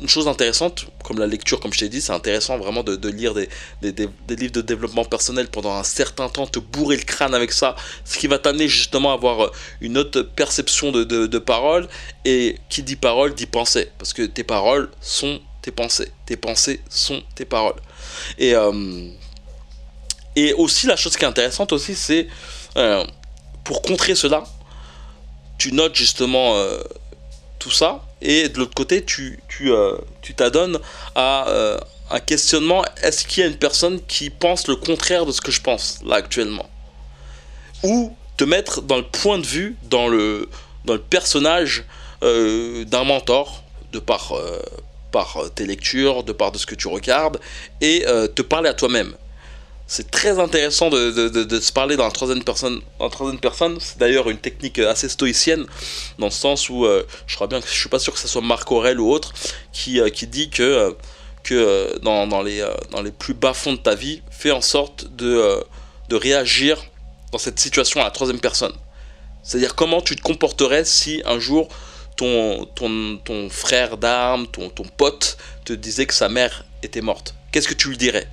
une 0.00 0.08
chose 0.08 0.28
intéressante, 0.28 0.86
comme 1.04 1.18
la 1.18 1.26
lecture, 1.26 1.60
comme 1.60 1.72
je 1.72 1.80
t'ai 1.80 1.88
dit, 1.88 2.00
c'est 2.00 2.12
intéressant 2.12 2.56
vraiment 2.56 2.82
de, 2.82 3.08
lire 3.08 3.34
des, 3.34 3.48
livres 3.82 4.52
de 4.52 4.60
développement 4.62 5.04
personnel 5.04 5.48
pendant 5.48 5.74
un 5.74 5.82
certain 5.82 6.28
temps, 6.28 6.46
te 6.46 6.58
bourrer 6.58 6.96
le 6.96 7.02
crâne 7.02 7.34
avec 7.34 7.52
ça, 7.52 7.76
ce 8.04 8.16
qui 8.18 8.26
va 8.26 8.38
t'amener 8.38 8.68
justement 8.68 9.10
à 9.10 9.14
avoir 9.14 9.50
une 9.82 9.98
autre 9.98 10.22
perception 10.22 10.92
de, 10.92 11.04
de, 11.04 11.38
parole. 11.38 11.88
Et 12.24 12.56
qui 12.70 12.82
dit 12.82 12.96
parole 12.96 13.34
dit 13.34 13.46
pensée, 13.46 13.90
parce 13.98 14.14
que 14.14 14.22
tes 14.22 14.44
paroles 14.44 14.90
sont 15.00 15.40
tes 15.62 15.70
pensées, 15.70 16.10
tes 16.24 16.36
pensées 16.36 16.80
sont 16.88 17.22
tes 17.34 17.44
paroles. 17.44 17.80
Et, 18.38 18.54
euh, 18.54 19.10
et 20.46 20.52
aussi, 20.54 20.86
la 20.86 20.96
chose 20.96 21.16
qui 21.16 21.24
est 21.24 21.28
intéressante 21.28 21.72
aussi, 21.72 21.94
c'est 21.94 22.28
euh, 22.76 23.04
pour 23.64 23.82
contrer 23.82 24.14
cela, 24.14 24.44
tu 25.58 25.72
notes 25.72 25.94
justement 25.94 26.56
euh, 26.56 26.80
tout 27.58 27.70
ça, 27.70 28.02
et 28.22 28.48
de 28.48 28.58
l'autre 28.58 28.74
côté, 28.74 29.04
tu, 29.04 29.40
tu, 29.48 29.70
tu 30.22 30.34
t'adonnes 30.34 30.78
à 31.14 31.46
un 32.10 32.20
questionnement 32.20 32.84
est-ce 33.02 33.24
qu'il 33.26 33.42
y 33.42 33.46
a 33.46 33.48
une 33.48 33.56
personne 33.56 34.00
qui 34.06 34.30
pense 34.30 34.66
le 34.66 34.76
contraire 34.76 35.24
de 35.26 35.32
ce 35.32 35.40
que 35.40 35.50
je 35.50 35.60
pense 35.60 36.00
là 36.04 36.16
actuellement? 36.16 36.68
Ou 37.82 38.14
te 38.36 38.44
mettre 38.44 38.82
dans 38.82 38.96
le 38.96 39.06
point 39.06 39.38
de 39.38 39.46
vue, 39.46 39.76
dans 39.84 40.08
le, 40.08 40.48
dans 40.84 40.94
le 40.94 41.00
personnage 41.00 41.84
d'un 42.20 43.04
mentor, 43.04 43.62
de 43.92 43.98
par, 43.98 44.34
par 45.10 45.36
euh, 45.36 45.48
tes 45.48 45.66
lectures, 45.66 46.22
de 46.22 46.32
par 46.32 46.52
de 46.52 46.58
ce 46.58 46.66
que 46.66 46.74
tu 46.74 46.88
regardes, 46.88 47.40
et 47.80 48.04
euh, 48.06 48.26
te 48.26 48.42
parler 48.42 48.68
à 48.68 48.74
toi-même. 48.74 49.14
C'est 49.92 50.08
très 50.08 50.38
intéressant 50.38 50.88
de, 50.88 51.60
se 51.60 51.72
parler 51.72 51.96
dans 51.96 52.04
la 52.04 52.12
troisième 52.12 52.44
personne. 52.44 52.80
En 53.00 53.10
troisième 53.10 53.40
personne, 53.40 53.76
c'est 53.80 53.98
d'ailleurs 53.98 54.30
une 54.30 54.38
technique 54.38 54.78
assez 54.78 55.08
stoïcienne, 55.08 55.66
dans 56.20 56.26
le 56.26 56.30
sens 56.30 56.68
où 56.68 56.84
euh, 56.84 57.04
je 57.26 57.34
crois 57.34 57.48
bien 57.48 57.60
je 57.60 57.72
suis 57.72 57.88
pas 57.88 57.98
sûr 57.98 58.12
que 58.12 58.20
ce 58.20 58.28
soit 58.28 58.40
Marc 58.40 58.70
Aurel 58.70 59.00
ou 59.00 59.10
autre 59.10 59.32
qui, 59.72 60.00
qui 60.12 60.28
dit 60.28 60.48
que, 60.48 60.96
que 61.42 61.98
dans, 62.02 62.28
dans, 62.28 62.40
les, 62.40 62.64
dans 62.92 63.02
les 63.02 63.10
plus 63.10 63.34
bas 63.34 63.52
fonds 63.52 63.72
de 63.72 63.78
ta 63.78 63.96
vie, 63.96 64.22
fais 64.30 64.52
en 64.52 64.60
sorte 64.60 65.12
de, 65.16 65.60
de 66.08 66.14
réagir 66.14 66.80
dans 67.32 67.38
cette 67.38 67.58
situation 67.58 68.00
à 68.00 68.04
la 68.04 68.12
troisième 68.12 68.38
personne. 68.38 68.74
C'est-à-dire 69.42 69.74
comment 69.74 70.02
tu 70.02 70.14
te 70.14 70.22
comporterais 70.22 70.84
si 70.84 71.20
un 71.24 71.40
jour 71.40 71.68
ton, 72.16 72.64
ton, 72.76 73.18
ton 73.24 73.50
frère 73.50 73.96
d'armes, 73.96 74.46
ton, 74.46 74.68
ton 74.68 74.84
pote 74.84 75.36
te 75.64 75.72
disait 75.72 76.06
que 76.06 76.14
sa 76.14 76.28
mère 76.28 76.64
était 76.84 77.00
morte, 77.00 77.34
qu'est-ce 77.50 77.66
que 77.66 77.74
tu 77.74 77.88
lui 77.88 77.96
dirais? 77.96 78.28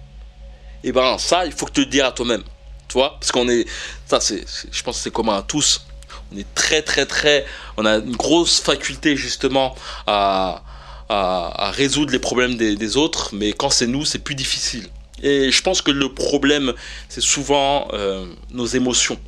Et 0.83 0.89
eh 0.89 0.91
ben 0.91 1.17
ça, 1.17 1.45
il 1.45 1.51
faut 1.51 1.65
que 1.65 1.71
tu 1.71 1.81
le 1.81 1.87
dises 1.87 2.01
à 2.01 2.11
toi-même. 2.11 2.43
Tu 2.87 2.93
vois 2.93 3.17
Parce 3.19 3.31
qu'on 3.31 3.49
est. 3.49 3.65
Ça, 4.05 4.19
c'est, 4.19 4.45
je 4.71 4.83
pense 4.83 4.97
que 4.97 5.03
c'est 5.03 5.11
commun 5.11 5.37
à 5.37 5.41
tous. 5.41 5.85
On 6.31 6.37
est 6.37 6.45
très, 6.55 6.81
très, 6.81 7.05
très. 7.05 7.45
On 7.77 7.85
a 7.85 7.97
une 7.97 8.15
grosse 8.15 8.59
faculté, 8.59 9.15
justement, 9.15 9.75
à, 10.05 10.63
à, 11.09 11.71
résoudre 11.71 12.11
les 12.11 12.19
problèmes 12.19 12.55
des, 12.55 12.97
autres, 12.97 13.29
mais 13.33 13.53
quand 13.53 13.69
c'est 13.69 13.87
nous, 13.87 14.05
c'est 14.05 14.19
plus 14.19 14.35
difficile. 14.35 14.87
Et 15.23 15.51
je 15.51 15.61
pense 15.61 15.81
que 15.81 15.91
le 15.91 16.13
problème, 16.13 16.73
c'est 17.09 17.21
souvent 17.21 17.87
euh, 17.93 18.25
nos 18.51 18.65
émotions. 18.65 19.19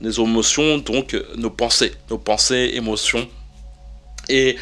Nos 0.00 0.10
émotions, 0.10 0.78
donc 0.78 1.16
nos 1.36 1.50
pensées. 1.50 1.92
Nos 2.10 2.18
pensées, 2.18 2.72
émotions 2.74 3.28
et 4.28 4.56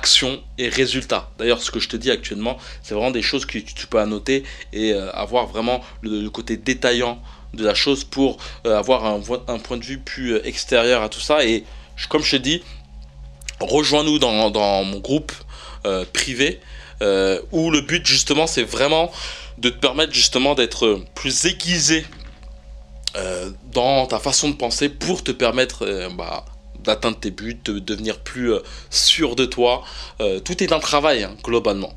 action 0.00 0.42
et 0.56 0.70
résultat. 0.70 1.30
D'ailleurs, 1.38 1.62
ce 1.62 1.70
que 1.70 1.78
je 1.78 1.88
te 1.90 1.96
dis 1.96 2.10
actuellement, 2.10 2.56
c'est 2.82 2.94
vraiment 2.94 3.10
des 3.10 3.20
choses 3.20 3.44
que 3.44 3.58
tu 3.58 3.86
peux 3.86 3.98
annoter 3.98 4.44
et 4.72 4.94
euh, 4.94 5.12
avoir 5.12 5.46
vraiment 5.46 5.82
le, 6.00 6.26
côté 6.30 6.56
détaillant 6.56 7.20
de 7.52 7.62
la 7.64 7.74
chose 7.74 8.04
pour 8.04 8.38
euh, 8.66 8.78
avoir 8.78 9.04
un, 9.04 9.58
point 9.58 9.76
de 9.76 9.84
vue 9.84 9.98
plus 9.98 10.32
euh, 10.32 10.46
extérieur 10.46 11.02
à 11.02 11.10
tout 11.10 11.20
ça. 11.20 11.44
Et 11.44 11.64
comme 12.08 12.22
je 12.22 12.30
te 12.30 12.36
dis, 12.36 12.62
rejoins-nous 13.60 14.18
dans, 14.18 14.50
dans, 14.50 14.84
mon 14.84 15.00
groupe 15.00 15.32
privé 16.12 16.60
où 17.52 17.70
le 17.70 17.80
but 17.80 18.06
justement 18.06 18.46
c'est 18.46 18.62
vraiment 18.62 19.10
de 19.56 19.70
te 19.70 19.78
permettre 19.78 20.12
justement 20.12 20.54
d'être 20.54 21.02
plus 21.14 21.46
aiguisé 21.46 22.04
dans 23.72 24.06
ta 24.06 24.18
façon 24.18 24.50
de 24.50 24.56
penser 24.56 24.90
pour 24.90 25.24
te 25.24 25.32
permettre 25.32 26.08
bah, 26.18 26.44
d'atteindre 26.84 27.18
tes 27.18 27.30
buts, 27.30 27.58
de 27.64 27.78
devenir 27.78 28.18
plus 28.20 28.52
euh, 28.52 28.60
sûr 28.90 29.36
de 29.36 29.44
toi. 29.44 29.84
Euh, 30.20 30.40
tout 30.40 30.62
est 30.62 30.72
un 30.72 30.80
travail, 30.80 31.24
hein, 31.24 31.36
globalement. 31.42 31.92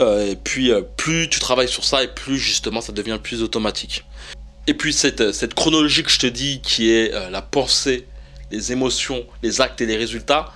Euh, 0.00 0.30
et 0.30 0.36
puis, 0.36 0.72
plus 0.96 1.28
tu 1.28 1.40
travailles 1.40 1.68
sur 1.68 1.84
ça, 1.84 2.02
et 2.02 2.08
plus 2.08 2.38
justement 2.38 2.80
ça 2.80 2.92
devient 2.92 3.18
plus 3.22 3.42
automatique. 3.42 4.04
Et 4.66 4.74
puis, 4.74 4.92
cette, 4.92 5.32
cette 5.32 5.54
chronologie 5.54 6.02
que 6.02 6.10
je 6.10 6.18
te 6.18 6.26
dis, 6.26 6.60
qui 6.62 6.90
est 6.90 7.12
la 7.30 7.42
pensée, 7.42 8.06
les 8.50 8.70
émotions, 8.72 9.24
les 9.42 9.60
actes 9.60 9.80
et 9.80 9.86
les 9.86 9.96
résultats, 9.96 10.52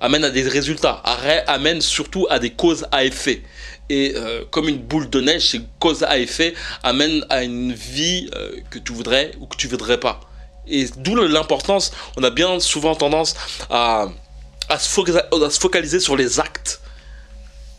amène 0.00 0.24
à 0.24 0.30
des 0.30 0.42
résultats, 0.42 1.02
amène 1.46 1.82
surtout 1.82 2.26
à 2.30 2.38
des 2.38 2.50
causes 2.50 2.86
à 2.90 3.04
effet. 3.04 3.42
Et 3.90 4.14
comme 4.50 4.66
une 4.68 4.78
boule 4.78 5.10
de 5.10 5.20
neige, 5.20 5.48
ces 5.48 5.60
causes 5.78 6.04
à 6.04 6.18
effet 6.18 6.54
amènent 6.82 7.26
à 7.28 7.44
une 7.44 7.74
vie 7.74 8.30
que 8.70 8.78
tu 8.78 8.92
voudrais 8.92 9.32
ou 9.40 9.46
que 9.46 9.56
tu 9.56 9.68
voudrais 9.68 10.00
pas. 10.00 10.29
Et 10.66 10.86
d'où 10.96 11.16
l'importance, 11.16 11.92
on 12.16 12.22
a 12.22 12.30
bien 12.30 12.60
souvent 12.60 12.94
tendance 12.94 13.34
à, 13.70 14.08
à, 14.68 14.78
se 14.78 15.58
focaliser, 15.58 16.00
sur 16.00 16.16
les 16.16 16.40
actes 16.40 16.80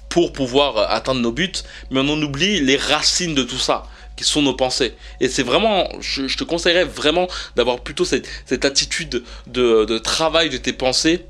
pour 0.09 0.33
pouvoir 0.33 0.91
atteindre 0.91 1.21
nos 1.21 1.31
buts, 1.31 1.51
mais 1.89 2.01
on 2.01 2.21
oublie 2.21 2.59
les 2.59 2.75
racines 2.75 3.33
de 3.33 3.43
tout 3.43 3.57
ça, 3.57 3.88
qui 4.17 4.25
sont 4.25 4.41
nos 4.41 4.53
pensées. 4.53 4.93
Et 5.21 5.29
c'est 5.29 5.43
vraiment, 5.43 5.88
je, 6.01 6.35
te 6.35 6.43
conseillerais 6.43 6.83
vraiment 6.83 7.27
d'avoir 7.55 7.79
plutôt 7.79 8.03
cette, 8.03 8.27
attitude 8.65 9.23
de, 9.47 9.97
travail 10.00 10.50
de 10.50 10.57
tes 10.57 10.73
pensées. 10.73 11.25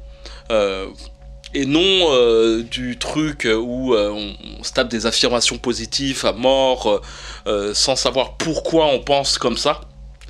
Euh, 0.51 0.87
et 1.53 1.65
non 1.65 1.81
euh, 1.81 2.63
du 2.63 2.97
truc 2.97 3.45
où 3.45 3.93
euh, 3.93 4.09
on, 4.09 4.63
se 4.63 4.71
tape 4.71 4.87
des 4.87 5.05
affirmations 5.05 5.57
positives 5.57 6.25
à 6.25 6.31
mort 6.31 7.01
sans 7.73 7.97
savoir 7.97 8.37
pourquoi 8.37 8.87
on 8.87 8.99
pense 8.99 9.37
comme 9.37 9.57
ça 9.57 9.81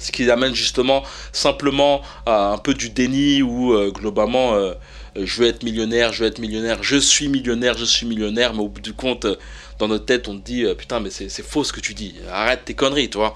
ce 0.01 0.11
qui 0.11 0.29
amène 0.29 0.55
justement 0.55 1.03
simplement 1.31 2.01
à 2.25 2.51
un 2.51 2.57
peu 2.57 2.73
du 2.73 2.89
déni 2.89 3.41
ou 3.41 3.73
euh, 3.73 3.91
globalement 3.91 4.53
euh, 4.55 4.73
je 5.15 5.41
veux 5.41 5.47
être 5.47 5.63
millionnaire, 5.63 6.13
je 6.13 6.23
veux 6.23 6.29
être 6.29 6.39
millionnaire, 6.39 6.81
je 6.81 6.97
suis 6.97 7.27
millionnaire, 7.27 7.77
je 7.77 7.85
suis 7.85 8.05
millionnaire, 8.05 8.53
mais 8.53 8.61
au 8.61 8.69
bout 8.69 8.81
du 8.81 8.93
compte, 8.93 9.25
euh, 9.25 9.35
dans 9.77 9.87
notre 9.87 10.05
tête, 10.05 10.27
on 10.27 10.37
te 10.37 10.43
dit 10.43 10.65
putain, 10.77 10.99
mais 10.99 11.09
c'est 11.09 11.29
faux 11.41 11.63
ce 11.63 11.73
que 11.73 11.79
tu 11.79 11.93
dis, 11.93 12.15
arrête 12.31 12.65
tes 12.65 12.75
conneries, 12.75 13.09
toi. 13.09 13.35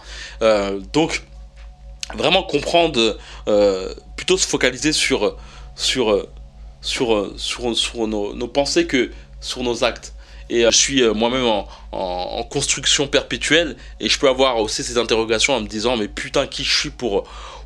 donc, 0.93 1.23
vraiment 2.13 2.43
comprendre, 2.43 3.17
plutôt 4.15 4.37
se 4.37 4.45
focaliser 4.45 4.93
sur, 4.93 5.37
sur, 5.75 6.27
sur, 6.81 7.33
sur, 7.35 8.07
nos, 8.07 8.47
pensées 8.47 8.85
que 8.85 9.11
sur 9.41 9.63
nos 9.63 9.83
actes. 9.83 10.13
Et 10.49 10.63
je 10.63 10.69
suis 10.69 11.03
moi-même 11.09 11.45
en, 11.45 12.43
construction 12.49 13.07
perpétuelle 13.07 13.75
et 13.99 14.09
je 14.09 14.19
peux 14.19 14.29
avoir 14.29 14.57
aussi 14.57 14.83
ces 14.83 14.97
interrogations 14.97 15.53
en 15.53 15.61
me 15.61 15.67
disant 15.67 15.97
mais 15.97 16.07
putain 16.07 16.45
qui 16.45 16.63
je 16.63 16.73
suis 16.73 16.89
pour, 16.89 17.23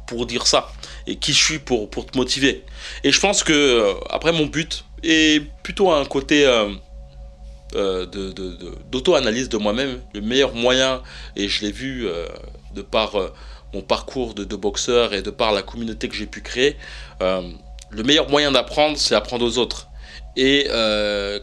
pour 0.08 0.26
dire 0.26 0.48
ça? 0.48 0.72
Et 1.08 1.18
qui 1.18 1.34
je 1.34 1.44
suis 1.44 1.60
pour, 1.60 1.90
pour 1.90 2.06
te 2.06 2.18
motiver? 2.18 2.64
Et 3.04 3.12
je 3.12 3.20
pense 3.20 3.44
que 3.44 3.94
après 4.10 4.32
mon 4.32 4.46
but 4.46 4.86
est 5.04 5.44
plutôt 5.64 5.92
un 5.92 6.06
côté 6.06 6.46
euh, 7.76 8.08
d'auto-analyse 8.90 9.48
de, 9.48 9.58
moi-même, 9.58 10.02
le 10.16 10.22
meilleur 10.22 10.56
moyen, 10.56 11.04
et 11.36 11.48
je 11.48 11.62
l'ai 11.62 11.72
vu 11.72 12.08
euh, 12.08 12.26
de 12.74 12.82
par 12.82 13.16
euh, 13.16 13.32
mon 13.76 13.82
parcours 13.82 14.34
de, 14.34 14.56
boxeur 14.56 15.14
et 15.14 15.22
de 15.22 15.30
par 15.30 15.52
la 15.52 15.62
communauté 15.62 16.10
que 16.10 16.16
j'ai 16.16 16.26
pu 16.26 16.42
créer, 16.42 16.78
le 17.22 18.04
meilleur 18.04 18.30
moyen 18.30 18.52
d'apprendre, 18.52 18.98
c'est 18.98 19.14
apprendre 19.14 19.46
aux 19.46 19.58
autres. 19.60 19.89
Et 20.36 20.68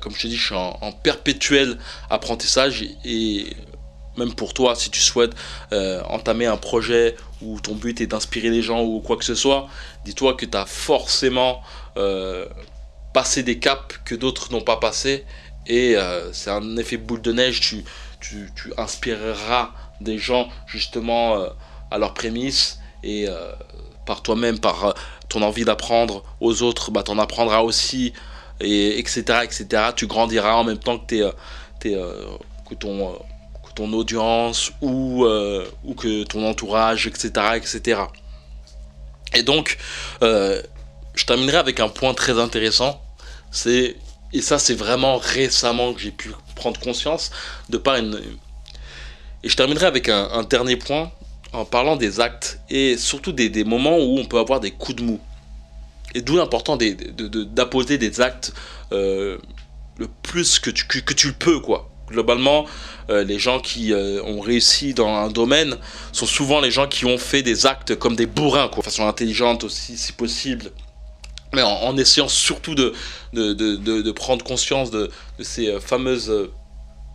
comme 0.00 0.14
je 0.14 0.22
te 0.22 0.26
dis, 0.26 0.36
je 0.36 0.46
suis 0.46 0.54
en, 0.54 0.92
perpétuel 0.92 1.78
apprentissage. 2.10 2.84
Et 3.04 3.46
même 4.16 4.34
pour 4.34 4.54
toi, 4.54 4.74
si 4.74 4.90
tu 4.90 5.00
souhaites 5.00 5.34
entamer 5.72 6.46
un 6.46 6.56
projet 6.56 7.16
où 7.42 7.60
ton 7.60 7.74
but 7.74 8.00
est 8.00 8.06
d'inspirer 8.06 8.50
les 8.50 8.62
gens 8.62 8.82
ou 8.82 9.00
quoi 9.00 9.16
que 9.16 9.24
ce 9.24 9.34
soit, 9.34 9.68
dis-toi 10.04 10.34
que 10.34 10.46
tu 10.46 10.56
as 10.56 10.66
forcément 10.66 11.62
passé 13.16 13.42
des 13.42 13.58
caps 13.58 13.98
que 14.04 14.14
d'autres 14.14 14.52
n'ont 14.52 14.60
pas 14.60 14.76
passé. 14.76 15.24
Et 15.66 15.96
euh, 15.96 16.32
c'est 16.32 16.50
un 16.50 16.76
effet 16.76 16.96
boule 16.96 17.22
de 17.22 17.32
neige, 17.32 17.60
tu, 17.60 17.82
tu, 18.20 18.50
tu 18.54 18.72
inspireras 18.76 19.72
des 20.02 20.18
gens 20.18 20.48
justement 20.66 21.38
euh, 21.38 21.48
à 21.90 21.96
leurs 21.96 22.14
prémices 22.14 22.78
et 23.02 23.26
euh, 23.26 23.52
par 24.04 24.22
toi-même, 24.22 24.58
par 24.58 24.94
ton 25.28 25.40
envie 25.40 25.64
d'apprendre 25.64 26.22
aux 26.40 26.62
autres, 26.62 26.90
bah, 26.90 27.02
en 27.08 27.18
apprendras 27.18 27.60
aussi, 27.60 28.12
et, 28.60 28.98
etc., 28.98 29.40
etc. 29.44 29.66
Tu 29.94 30.06
grandiras 30.06 30.54
en 30.54 30.64
même 30.64 30.78
temps 30.78 30.98
que, 30.98 31.32
t'es, 31.78 31.94
que, 32.68 32.74
ton, 32.74 33.12
que 33.64 33.72
ton 33.74 33.92
audience 33.92 34.72
ou, 34.80 35.26
ou 35.84 35.94
que 35.94 36.24
ton 36.24 36.48
entourage, 36.48 37.06
etc., 37.06 37.30
etc. 37.56 38.00
Et 39.34 39.42
donc, 39.42 39.78
je 40.20 41.24
terminerai 41.26 41.58
avec 41.58 41.80
un 41.80 41.88
point 41.88 42.14
très 42.14 42.38
intéressant, 42.38 43.00
c'est 43.50 43.96
et 44.32 44.42
ça, 44.42 44.58
c'est 44.58 44.74
vraiment 44.74 45.16
récemment 45.16 45.94
que 45.94 46.00
j'ai 46.00 46.10
pu 46.10 46.30
prendre 46.54 46.78
conscience 46.80 47.30
de 47.70 47.78
par 47.78 47.96
une. 47.96 48.20
Et 49.42 49.48
je 49.48 49.56
terminerai 49.56 49.86
avec 49.86 50.08
un, 50.08 50.42
dernier 50.42 50.76
point 50.76 51.10
en 51.52 51.64
parlant 51.64 51.96
des 51.96 52.20
actes 52.20 52.60
et 52.68 52.96
surtout 52.96 53.32
des, 53.32 53.64
moments 53.64 53.96
où 53.96 54.18
on 54.18 54.24
peut 54.24 54.38
avoir 54.38 54.60
des 54.60 54.72
coups 54.72 54.96
de 54.96 55.02
mou. 55.04 55.20
Et 56.16 56.22
d'où 56.22 56.36
l'important 56.36 56.78
d'apposer 56.78 57.98
des 57.98 58.22
actes 58.22 58.54
euh, 58.90 59.36
le 59.98 60.08
plus 60.22 60.58
que 60.58 60.70
tu, 60.70 60.86
que, 60.86 61.28
peux, 61.28 61.60
quoi. 61.60 61.90
Globalement, 62.08 62.64
euh, 63.10 63.22
les 63.22 63.38
gens 63.38 63.60
qui 63.60 63.92
euh, 63.92 64.22
ont 64.22 64.40
réussi 64.40 64.94
dans 64.94 65.08
un 65.14 65.28
domaine 65.28 65.76
sont 66.12 66.24
souvent 66.24 66.62
les 66.62 66.70
gens 66.70 66.88
qui 66.88 67.04
ont 67.04 67.18
fait 67.18 67.42
des 67.42 67.66
actes 67.66 67.96
comme 67.96 68.16
des 68.16 68.24
bourrins, 68.24 68.68
quoi, 68.68 68.78
de 68.78 68.84
façon 68.84 69.06
intelligente 69.06 69.62
aussi, 69.62 69.98
si 69.98 70.12
possible 70.12 70.70
mais 71.54 71.62
en, 71.62 71.96
essayant 71.96 72.28
surtout 72.28 72.74
de, 72.74 72.92
de, 73.32 74.12
prendre 74.12 74.44
conscience 74.44 74.90
de, 74.90 75.10
ces 75.40 75.80
fameuses 75.80 76.50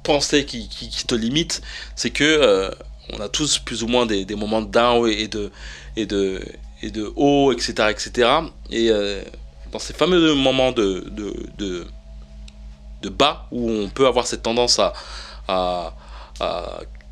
pensées 0.03 0.45
qui, 0.45 0.67
te 1.05 1.13
limitent, 1.13 1.61
c'est 1.95 2.09
que 2.09 2.71
on 3.13 3.19
a 3.19 3.29
tous 3.29 3.59
plus 3.59 3.83
ou 3.83 3.87
moins 3.87 4.05
des, 4.05 4.25
moments 4.35 4.61
de 4.61 4.71
down 4.71 5.03
de, 5.27 5.51
et 5.95 6.05
de, 6.05 6.41
et 6.81 6.91
de 6.91 7.11
haut, 7.15 7.51
etc. 7.51 7.89
etc. 7.89 8.29
Et 8.71 8.89
dans 9.71 9.79
ces 9.79 9.93
fameux 9.93 10.33
moments 10.33 10.71
de, 10.71 11.05
de, 11.09 11.85
de, 13.01 13.09
bas, 13.09 13.47
où 13.51 13.69
on 13.69 13.89
peut 13.89 14.07
avoir 14.07 14.27
cette 14.27 14.43
tendance 14.43 14.79
à, 14.79 14.93
à, 15.47 15.93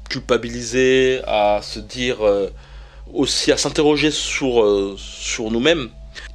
culpabiliser, 0.09 1.21
à 1.27 1.61
se 1.61 1.79
dire 1.79 2.17
aussi, 3.13 3.51
à 3.51 3.57
s'interroger 3.57 4.11
sur, 4.11 4.95
sur 4.97 5.51
nous-mêmes, 5.51 5.89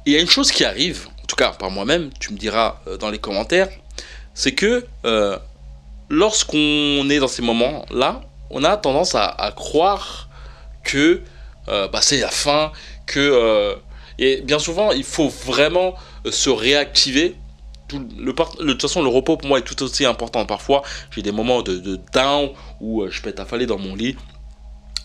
il 0.05 0.13
y 0.13 0.17
a 0.17 0.19
une 0.19 0.29
chose 0.29 0.51
qui 0.51 0.63
arrive, 0.63 1.07
en 1.23 1.25
tout 1.25 1.35
cas 1.35 1.51
par 1.51 1.71
moi-même, 1.71 2.11
tu 2.19 2.31
me 2.33 2.37
diras 2.37 2.79
euh, 2.87 2.97
dans 2.97 3.09
les 3.09 3.17
commentaires, 3.17 3.69
c'est 4.33 4.53
que 4.53 4.85
euh, 5.05 5.37
lorsqu'on 6.09 7.09
est 7.09 7.19
dans 7.19 7.27
ces 7.27 7.41
moments-là, 7.41 8.21
on 8.51 8.63
a 8.63 8.77
tendance 8.77 9.15
à, 9.15 9.51
croire 9.55 10.29
que 10.83 11.21
euh, 11.67 11.87
bah, 11.87 11.99
c'est 12.01 12.19
la 12.19 12.29
fin, 12.29 12.71
que... 13.05 13.75
et 14.19 14.41
bien 14.41 14.59
souvent, 14.59 14.91
il 14.91 15.03
faut 15.03 15.29
vraiment 15.29 15.95
se 16.29 16.49
réactiver. 16.49 17.35
le, 17.91 18.33
de 18.33 18.71
toute 18.71 18.81
façon, 18.81 19.01
le 19.01 19.09
repos 19.09 19.37
pour 19.37 19.47
moi 19.47 19.59
est 19.59 19.63
tout 19.63 19.81
aussi 19.83 20.05
important. 20.05 20.45
Parfois, 20.45 20.83
j'ai 21.11 21.21
des 21.21 21.31
moments 21.31 21.61
de, 21.61 21.99
down 22.13 22.49
où 22.81 23.07
je 23.09 23.21
peux 23.21 23.29
être 23.29 23.39
affalé 23.39 23.65
dans 23.65 23.77
mon 23.77 23.95
lit 23.95 24.15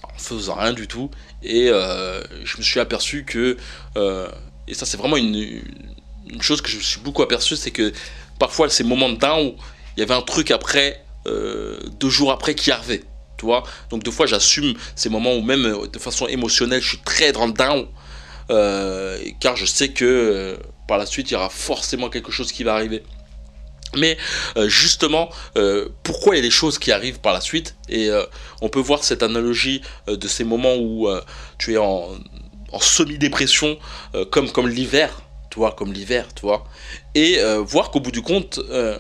en 0.03 0.19
faisant 0.19 0.55
rien 0.55 0.73
du 0.73 0.87
tout. 0.89 1.11
Et 1.43 1.67
je 1.69 2.57
me 2.57 2.63
suis 2.63 2.81
aperçu 2.81 3.25
que 3.25 3.57
et 4.71 4.75
ça, 4.75 4.87
c'est 4.87 4.97
vraiment 4.97 5.17
une, 5.17 5.63
chose 6.41 6.63
que 6.63 6.71
je 6.71 6.77
me 6.77 6.83
suis 6.83 7.01
beaucoup 7.01 7.23
aperçu, 7.23 7.57
c'est 7.57 7.73
que 7.73 7.93
parfois, 8.39 8.71
ces 8.71 8.85
moments 8.85 9.09
de 9.09 9.17
down, 9.17 9.53
il 9.97 10.01
y 10.01 10.03
avait 10.03 10.15
un 10.15 10.23
truc 10.23 10.53
après, 10.53 11.05
euh, 11.27 11.81
deux 11.99 12.09
jours 12.09 12.31
après, 12.31 12.55
qui 12.55 12.71
arrivait. 12.71 13.03
Donc, 13.91 14.03
deux 14.03 14.11
fois, 14.11 14.27
j'assume 14.27 14.75
ces 14.95 15.09
moments 15.09 15.35
où 15.35 15.43
même 15.43 15.65
euh, 15.67 15.87
de 15.87 15.99
façon 15.99 16.27
émotionnelle, 16.27 16.83
je 16.83 16.89
suis 16.89 17.03
très 17.05 17.33
dans 17.33 17.49
down. 17.49 17.87
Euh, 18.51 19.19
car 19.39 19.55
je 19.55 19.65
sais 19.65 19.91
que 19.91 20.59
par 20.89 20.99
la 20.99 21.07
suite, 21.07 21.31
il 21.31 21.35
y 21.35 21.37
aura 21.37 21.51
forcément 21.51 22.09
quelque 22.09 22.33
chose 22.33 22.51
qui 22.51 22.65
va 22.65 22.75
arriver. 22.75 23.03
Mais 23.97 24.17
justement, 24.67 25.31
pourquoi 26.05 26.35
il 26.35 26.39
y 26.39 26.41
a 26.41 26.43
des 26.43 26.51
choses 26.51 26.79
qui 26.79 26.93
arrivent 26.93 27.21
par 27.21 27.33
la 27.33 27.41
suite? 27.41 27.77
Et 27.89 28.09
on 28.61 28.69
peut 28.69 28.81
voir 28.81 29.03
cette 29.03 29.25
analogie 29.25 29.83
de 30.07 30.29
ces 30.29 30.45
moments 30.45 30.77
où 30.77 31.09
tu 31.59 31.75
es 31.75 31.77
en, 31.77 32.09
semi-dépression, 32.79 33.79
euh, 34.15 34.25
comme, 34.25 34.51
comme 34.51 34.69
l'hiver, 34.69 35.23
tu 35.51 35.59
vois, 35.59 35.73
comme 35.73 35.93
l'hiver, 35.93 36.29
tu 36.35 36.43
vois. 36.43 36.65
Et 37.15 37.39
euh, 37.39 37.61
voir 37.61 37.91
qu'au 37.91 38.01
bout 38.01 38.13
du 38.13 38.23
compte, 38.23 38.61
euh, 38.71 38.99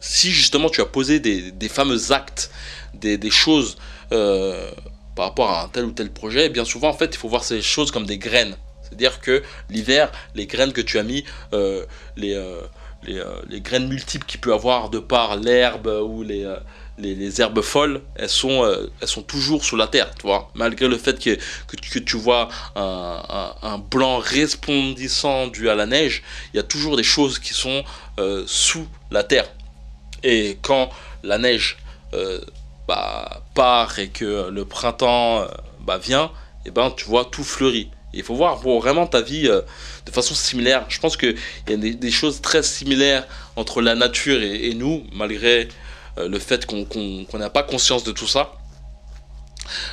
si 0.00 0.30
justement 0.30 0.70
tu 0.70 0.80
as 0.80 0.86
posé 0.86 1.18
des, 1.18 1.50
des 1.50 1.68
fameux 1.68 2.12
actes, 2.12 2.50
des, 2.94 3.18
des 3.18 3.30
choses 3.30 3.76
par 4.10 5.26
rapport 5.26 5.50
à 5.50 5.64
un 5.64 5.68
tel 5.68 5.84
ou 5.84 5.90
tel 5.90 6.10
projet, 6.10 6.48
bien 6.48 6.64
souvent, 6.64 6.88
en 6.88 6.94
fait, 6.94 7.14
il 7.14 7.18
faut 7.18 7.28
voir 7.28 7.44
ces 7.44 7.60
choses 7.60 7.90
comme 7.90 8.06
des 8.06 8.18
graines. 8.18 8.56
C'est-à-dire 8.82 9.20
que 9.20 9.42
l'hiver, 9.68 10.10
les 10.34 10.46
graines 10.46 10.72
que 10.72 10.80
tu 10.80 10.98
as 10.98 11.02
mis, 11.02 11.24
les, 11.52 12.40
les, 13.04 13.22
les, 13.48 13.60
graines 13.60 13.88
multiples 13.88 14.26
qu'il 14.26 14.40
peut 14.40 14.54
avoir 14.54 14.90
de 14.90 14.98
par 14.98 15.36
l'herbe 15.36 15.86
ou 15.86 16.22
les, 16.22 16.46
les, 16.98 17.40
herbes 17.40 17.62
folles, 17.62 18.02
elles 18.16 18.28
sont, 18.28 18.64
euh, 18.64 18.90
elles 19.00 19.08
sont 19.08 19.22
toujours 19.22 19.64
sous 19.64 19.76
la 19.76 19.86
terre, 19.86 20.10
tu 20.14 20.22
vois. 20.22 20.50
Malgré 20.54 20.88
le 20.88 20.98
fait 20.98 21.18
que, 21.18 21.36
que, 21.66 21.98
tu 21.98 22.16
vois 22.16 22.48
un, 22.74 23.78
blanc 23.90 24.18
resplendissant 24.18 25.46
dû 25.46 25.70
à 25.70 25.74
la 25.74 25.86
neige, 25.86 26.22
il 26.52 26.56
y 26.56 26.60
a 26.60 26.64
toujours 26.64 26.96
des 26.96 27.04
choses 27.04 27.38
qui 27.38 27.54
sont 27.54 27.84
euh, 28.18 28.44
sous 28.46 28.86
la 29.10 29.22
terre. 29.24 29.48
Et 30.22 30.58
quand 30.62 30.90
la 31.22 31.38
neige 31.38 31.78
euh, 32.14 32.40
bah, 32.88 33.42
part 33.54 33.98
et 33.98 34.08
que 34.08 34.50
le 34.50 34.64
printemps 34.64 35.46
bah, 35.80 35.98
vient, 35.98 36.32
et 36.64 36.68
eh 36.68 36.70
ben, 36.70 36.90
tu 36.90 37.04
vois 37.04 37.24
tout 37.24 37.44
fleurit. 37.44 37.90
Il 38.14 38.22
faut 38.22 38.34
voir 38.34 38.56
vraiment 38.56 39.06
ta 39.06 39.20
vie 39.20 39.48
de 40.08 40.12
façon 40.12 40.34
similaire. 40.34 40.86
Je 40.88 40.98
pense 40.98 41.16
qu'il 41.16 41.36
y 41.68 41.72
a 41.72 41.76
des, 41.76 42.10
choses 42.10 42.40
très 42.40 42.62
similaires 42.62 43.26
entre 43.56 43.82
la 43.82 43.94
nature 43.94 44.42
et, 44.42 44.72
nous, 44.74 45.04
malgré 45.12 45.68
euh, 46.18 46.28
le 46.28 46.38
fait 46.38 46.66
qu'on 46.66 47.38
n'a 47.38 47.50
pas 47.50 47.62
conscience 47.62 48.04
de 48.04 48.12
tout 48.12 48.26
ça. 48.26 48.52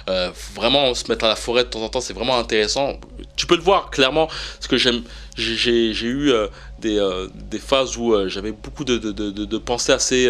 Euh, 0.10 0.32
vraiment 0.54 0.94
se 0.94 1.12
mettre 1.12 1.26
à 1.26 1.28
la 1.28 1.36
forêt 1.36 1.66
de 1.66 1.70
temps 1.70 1.82
en 1.82 1.90
temps 1.90 2.00
c'est 2.00 2.14
vraiment 2.14 2.38
intéressant 2.38 2.98
tu 3.36 3.46
peux 3.46 3.58
le 3.58 3.62
voir 3.62 3.90
clairement 3.90 4.28
parce 4.28 4.68
que 4.70 4.78
j'aime 4.78 5.04
j'ai 5.36 5.92
eu 5.92 6.32
euh, 6.32 6.48
des, 6.80 7.60
phases 7.60 7.98
où 7.98 8.16
j'avais 8.30 8.54
beaucoup 8.54 8.86
de, 8.86 8.98
de, 8.98 9.58
pensées 9.58 9.92
assez 9.92 10.28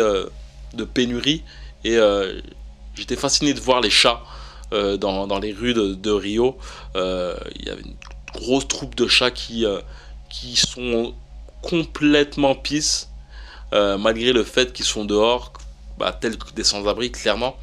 de 0.73 0.83
pénurie 0.83 1.43
et 1.85 1.97
j'étais 2.95 3.15
fasciné 3.15 3.53
de 3.53 3.59
voir 3.59 3.81
les 3.81 3.89
chats 3.89 4.21
dans, 4.71 5.27
dans, 5.27 5.39
les 5.39 5.53
rues 5.53 5.73
de, 5.73 6.11
Rio 6.11 6.57
il 6.95 7.65
y 7.65 7.69
avait 7.69 7.81
une 7.81 7.95
grosse 8.33 8.67
troupe 8.67 8.95
de 8.95 9.07
chats 9.07 9.31
qui, 9.31 9.65
qui 10.29 10.55
sont 10.55 11.13
complètement 11.61 12.55
pisses 12.55 13.09
malgré 13.71 14.33
le 14.33 14.43
fait 14.43 14.73
qu'ils 14.73 14.85
sont 14.85 15.05
dehors 15.05 15.53
bah, 15.97 16.17
tels 16.19 16.37
que 16.37 16.51
des 16.53 16.63
sans-abri, 16.63 17.11
clairement. 17.11 17.55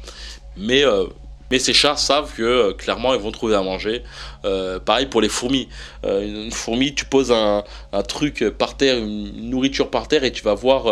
Mais, 0.57 0.83
euh, 0.83 1.05
mais 1.51 1.59
ces 1.59 1.73
chats 1.73 1.97
savent 1.97 2.33
que 2.35 2.41
euh, 2.41 2.73
clairement 2.73 3.13
ils 3.13 3.19
vont 3.19 3.31
trouver 3.31 3.55
à 3.55 3.61
manger. 3.61 4.03
Euh, 4.45 4.79
pareil 4.79 5.05
pour 5.05 5.21
les 5.21 5.29
fourmis. 5.29 5.69
une 6.03 6.51
fourmi, 6.51 6.95
tu 6.95 7.05
poses 7.05 7.31
un, 7.31 7.63
truc 8.07 8.49
par 8.57 8.75
terre, 8.77 8.97
une 8.97 9.49
nourriture 9.49 9.89
par 9.89 10.07
terre, 10.07 10.23
et 10.23 10.31
tu 10.31 10.43
vas 10.43 10.53
voir 10.53 10.85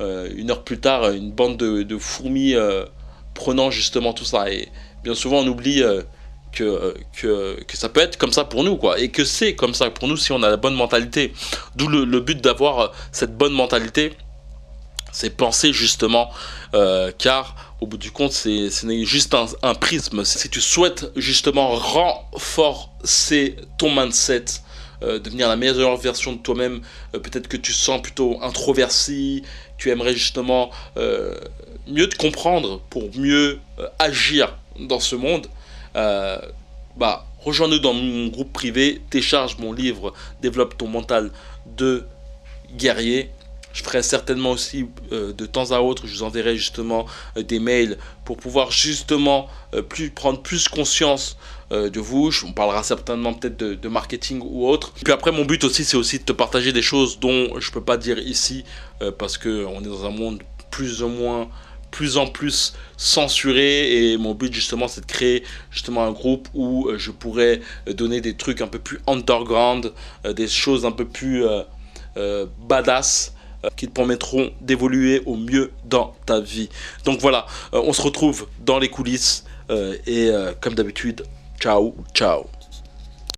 une 0.00 0.50
heure 0.50 0.64
plus 0.64 0.78
tard 0.78 1.10
une 1.10 1.30
bande 1.30 1.56
de, 1.56 1.98
fourmis 1.98 2.54
prenant 3.34 3.70
justement 3.70 4.12
tout 4.12 4.24
ça. 4.24 4.50
Et 4.50 4.68
bien 5.02 5.14
souvent 5.14 5.40
on 5.40 5.46
oublie 5.46 5.82
que, 6.54 6.94
que, 7.16 7.62
que, 7.64 7.76
ça 7.76 7.88
peut 7.88 8.00
être 8.00 8.16
comme 8.16 8.32
ça 8.32 8.44
pour 8.44 8.64
nous, 8.64 8.76
quoi. 8.76 8.98
Et 8.98 9.10
que 9.10 9.24
c'est 9.24 9.54
comme 9.54 9.74
ça 9.74 9.90
pour 9.90 10.08
nous 10.08 10.16
si 10.16 10.32
on 10.32 10.42
a 10.42 10.48
la 10.48 10.56
bonne 10.56 10.74
mentalité. 10.74 11.32
D'où 11.76 11.88
le, 11.88 12.20
but 12.20 12.40
d'avoir 12.40 12.92
cette 13.12 13.36
bonne 13.36 13.52
mentalité, 13.52 14.12
c'est 15.12 15.30
penser 15.30 15.72
justement, 15.72 16.30
euh, 16.74 17.12
car 17.16 17.74
au 17.80 17.86
bout 17.86 17.98
du 17.98 18.10
compte, 18.10 18.32
c'est, 18.32 18.70
juste 19.04 19.34
un, 19.34 19.46
un, 19.62 19.74
prisme. 19.74 20.24
Si 20.24 20.48
tu 20.48 20.60
souhaites 20.60 21.10
justement 21.16 21.74
renforcer 21.74 23.56
ton 23.78 23.94
mindset, 23.94 24.44
euh, 25.02 25.18
devenir 25.18 25.48
la 25.48 25.56
meilleure 25.56 25.96
version 25.96 26.32
de 26.32 26.38
toi-même, 26.38 26.80
euh, 27.14 27.18
peut-être 27.18 27.48
que 27.48 27.56
tu 27.56 27.72
sens 27.72 28.00
plutôt 28.00 28.38
introverti, 28.42 29.42
tu 29.78 29.90
aimerais 29.90 30.14
justement 30.14 30.70
euh, 30.96 31.34
mieux 31.86 32.08
te 32.08 32.16
comprendre 32.16 32.80
pour 32.90 33.10
mieux 33.16 33.58
euh, 33.78 33.88
agir 33.98 34.56
dans 34.78 35.00
ce 35.00 35.16
monde, 35.16 35.46
euh, 35.96 36.38
bah, 36.96 37.26
rejoins-nous 37.40 37.78
dans 37.78 37.92
mon 37.92 38.28
groupe 38.28 38.52
privé, 38.52 39.00
télécharge 39.10 39.58
mon 39.58 39.72
livre 39.72 40.12
Développe 40.40 40.76
ton 40.76 40.88
mental 40.88 41.30
de 41.76 42.04
guerrier. 42.76 43.30
Je 43.74 43.82
ferai 43.82 44.02
certainement 44.02 44.52
aussi 44.52 44.86
euh, 45.12 45.32
de 45.32 45.46
temps 45.46 45.72
à 45.72 45.80
autre, 45.80 46.06
je 46.06 46.14
vous 46.14 46.22
enverrai 46.22 46.56
justement 46.56 47.06
euh, 47.36 47.42
des 47.42 47.58
mails 47.58 47.98
pour 48.24 48.36
pouvoir 48.36 48.70
justement 48.70 49.48
euh, 49.74 49.82
plus, 49.82 50.10
prendre 50.10 50.40
plus 50.40 50.68
conscience 50.68 51.36
de 51.70 51.98
vous. 51.98 52.30
On 52.46 52.52
parlera 52.52 52.84
certainement 52.84 53.34
peut-être 53.34 53.56
de, 53.56 53.88
marketing 53.88 54.40
ou 54.44 54.68
autre. 54.68 54.92
Puis 55.02 55.12
après, 55.12 55.32
mon 55.32 55.44
but 55.44 55.64
aussi, 55.64 55.84
c'est 55.84 55.96
aussi 55.96 56.20
de 56.20 56.24
te 56.24 56.30
partager 56.30 56.72
des 56.72 56.82
choses 56.82 57.18
dont 57.18 57.58
je 57.58 57.72
peux 57.72 57.80
pas 57.80 57.96
dire 57.96 58.18
ici 58.18 58.64
parce 59.18 59.38
que 59.38 59.64
on 59.64 59.80
est 59.80 59.88
dans 59.88 60.04
un 60.04 60.10
monde 60.10 60.40
plus 60.70 61.02
ou 61.02 61.08
moins 61.08 61.48
plus 61.90 62.16
en 62.16 62.28
plus 62.28 62.74
censuré 62.96 64.12
et 64.12 64.16
mon 64.18 64.34
but 64.34 64.52
justement 64.52 64.86
c'est 64.86 65.00
de 65.00 65.06
créer 65.06 65.42
justement 65.72 66.04
un 66.04 66.12
groupe 66.12 66.48
où 66.54 66.90
je 66.96 67.10
pourrais 67.10 67.60
donner 67.88 68.20
des 68.20 68.36
trucs 68.36 68.60
un 68.60 68.68
peu 68.68 68.78
plus 68.78 69.00
underground, 69.08 69.92
des 70.24 70.46
choses 70.46 70.84
un 70.84 70.92
peu 70.92 71.06
plus 71.06 71.44
badass 72.68 73.34
qui 73.76 73.86
te 73.86 73.92
permettront 73.92 74.50
d'évoluer 74.60 75.22
au 75.26 75.36
mieux 75.36 75.72
dans 75.84 76.14
ta 76.26 76.40
vie. 76.40 76.68
Donc 77.04 77.20
voilà, 77.20 77.46
euh, 77.72 77.82
on 77.84 77.92
se 77.92 78.02
retrouve 78.02 78.46
dans 78.60 78.78
les 78.78 78.88
coulisses 78.88 79.44
euh, 79.70 79.96
et 80.06 80.30
comme 80.60 80.74
d'habitude, 80.74 81.24
ciao, 81.60 81.94
ciao. 82.14 82.46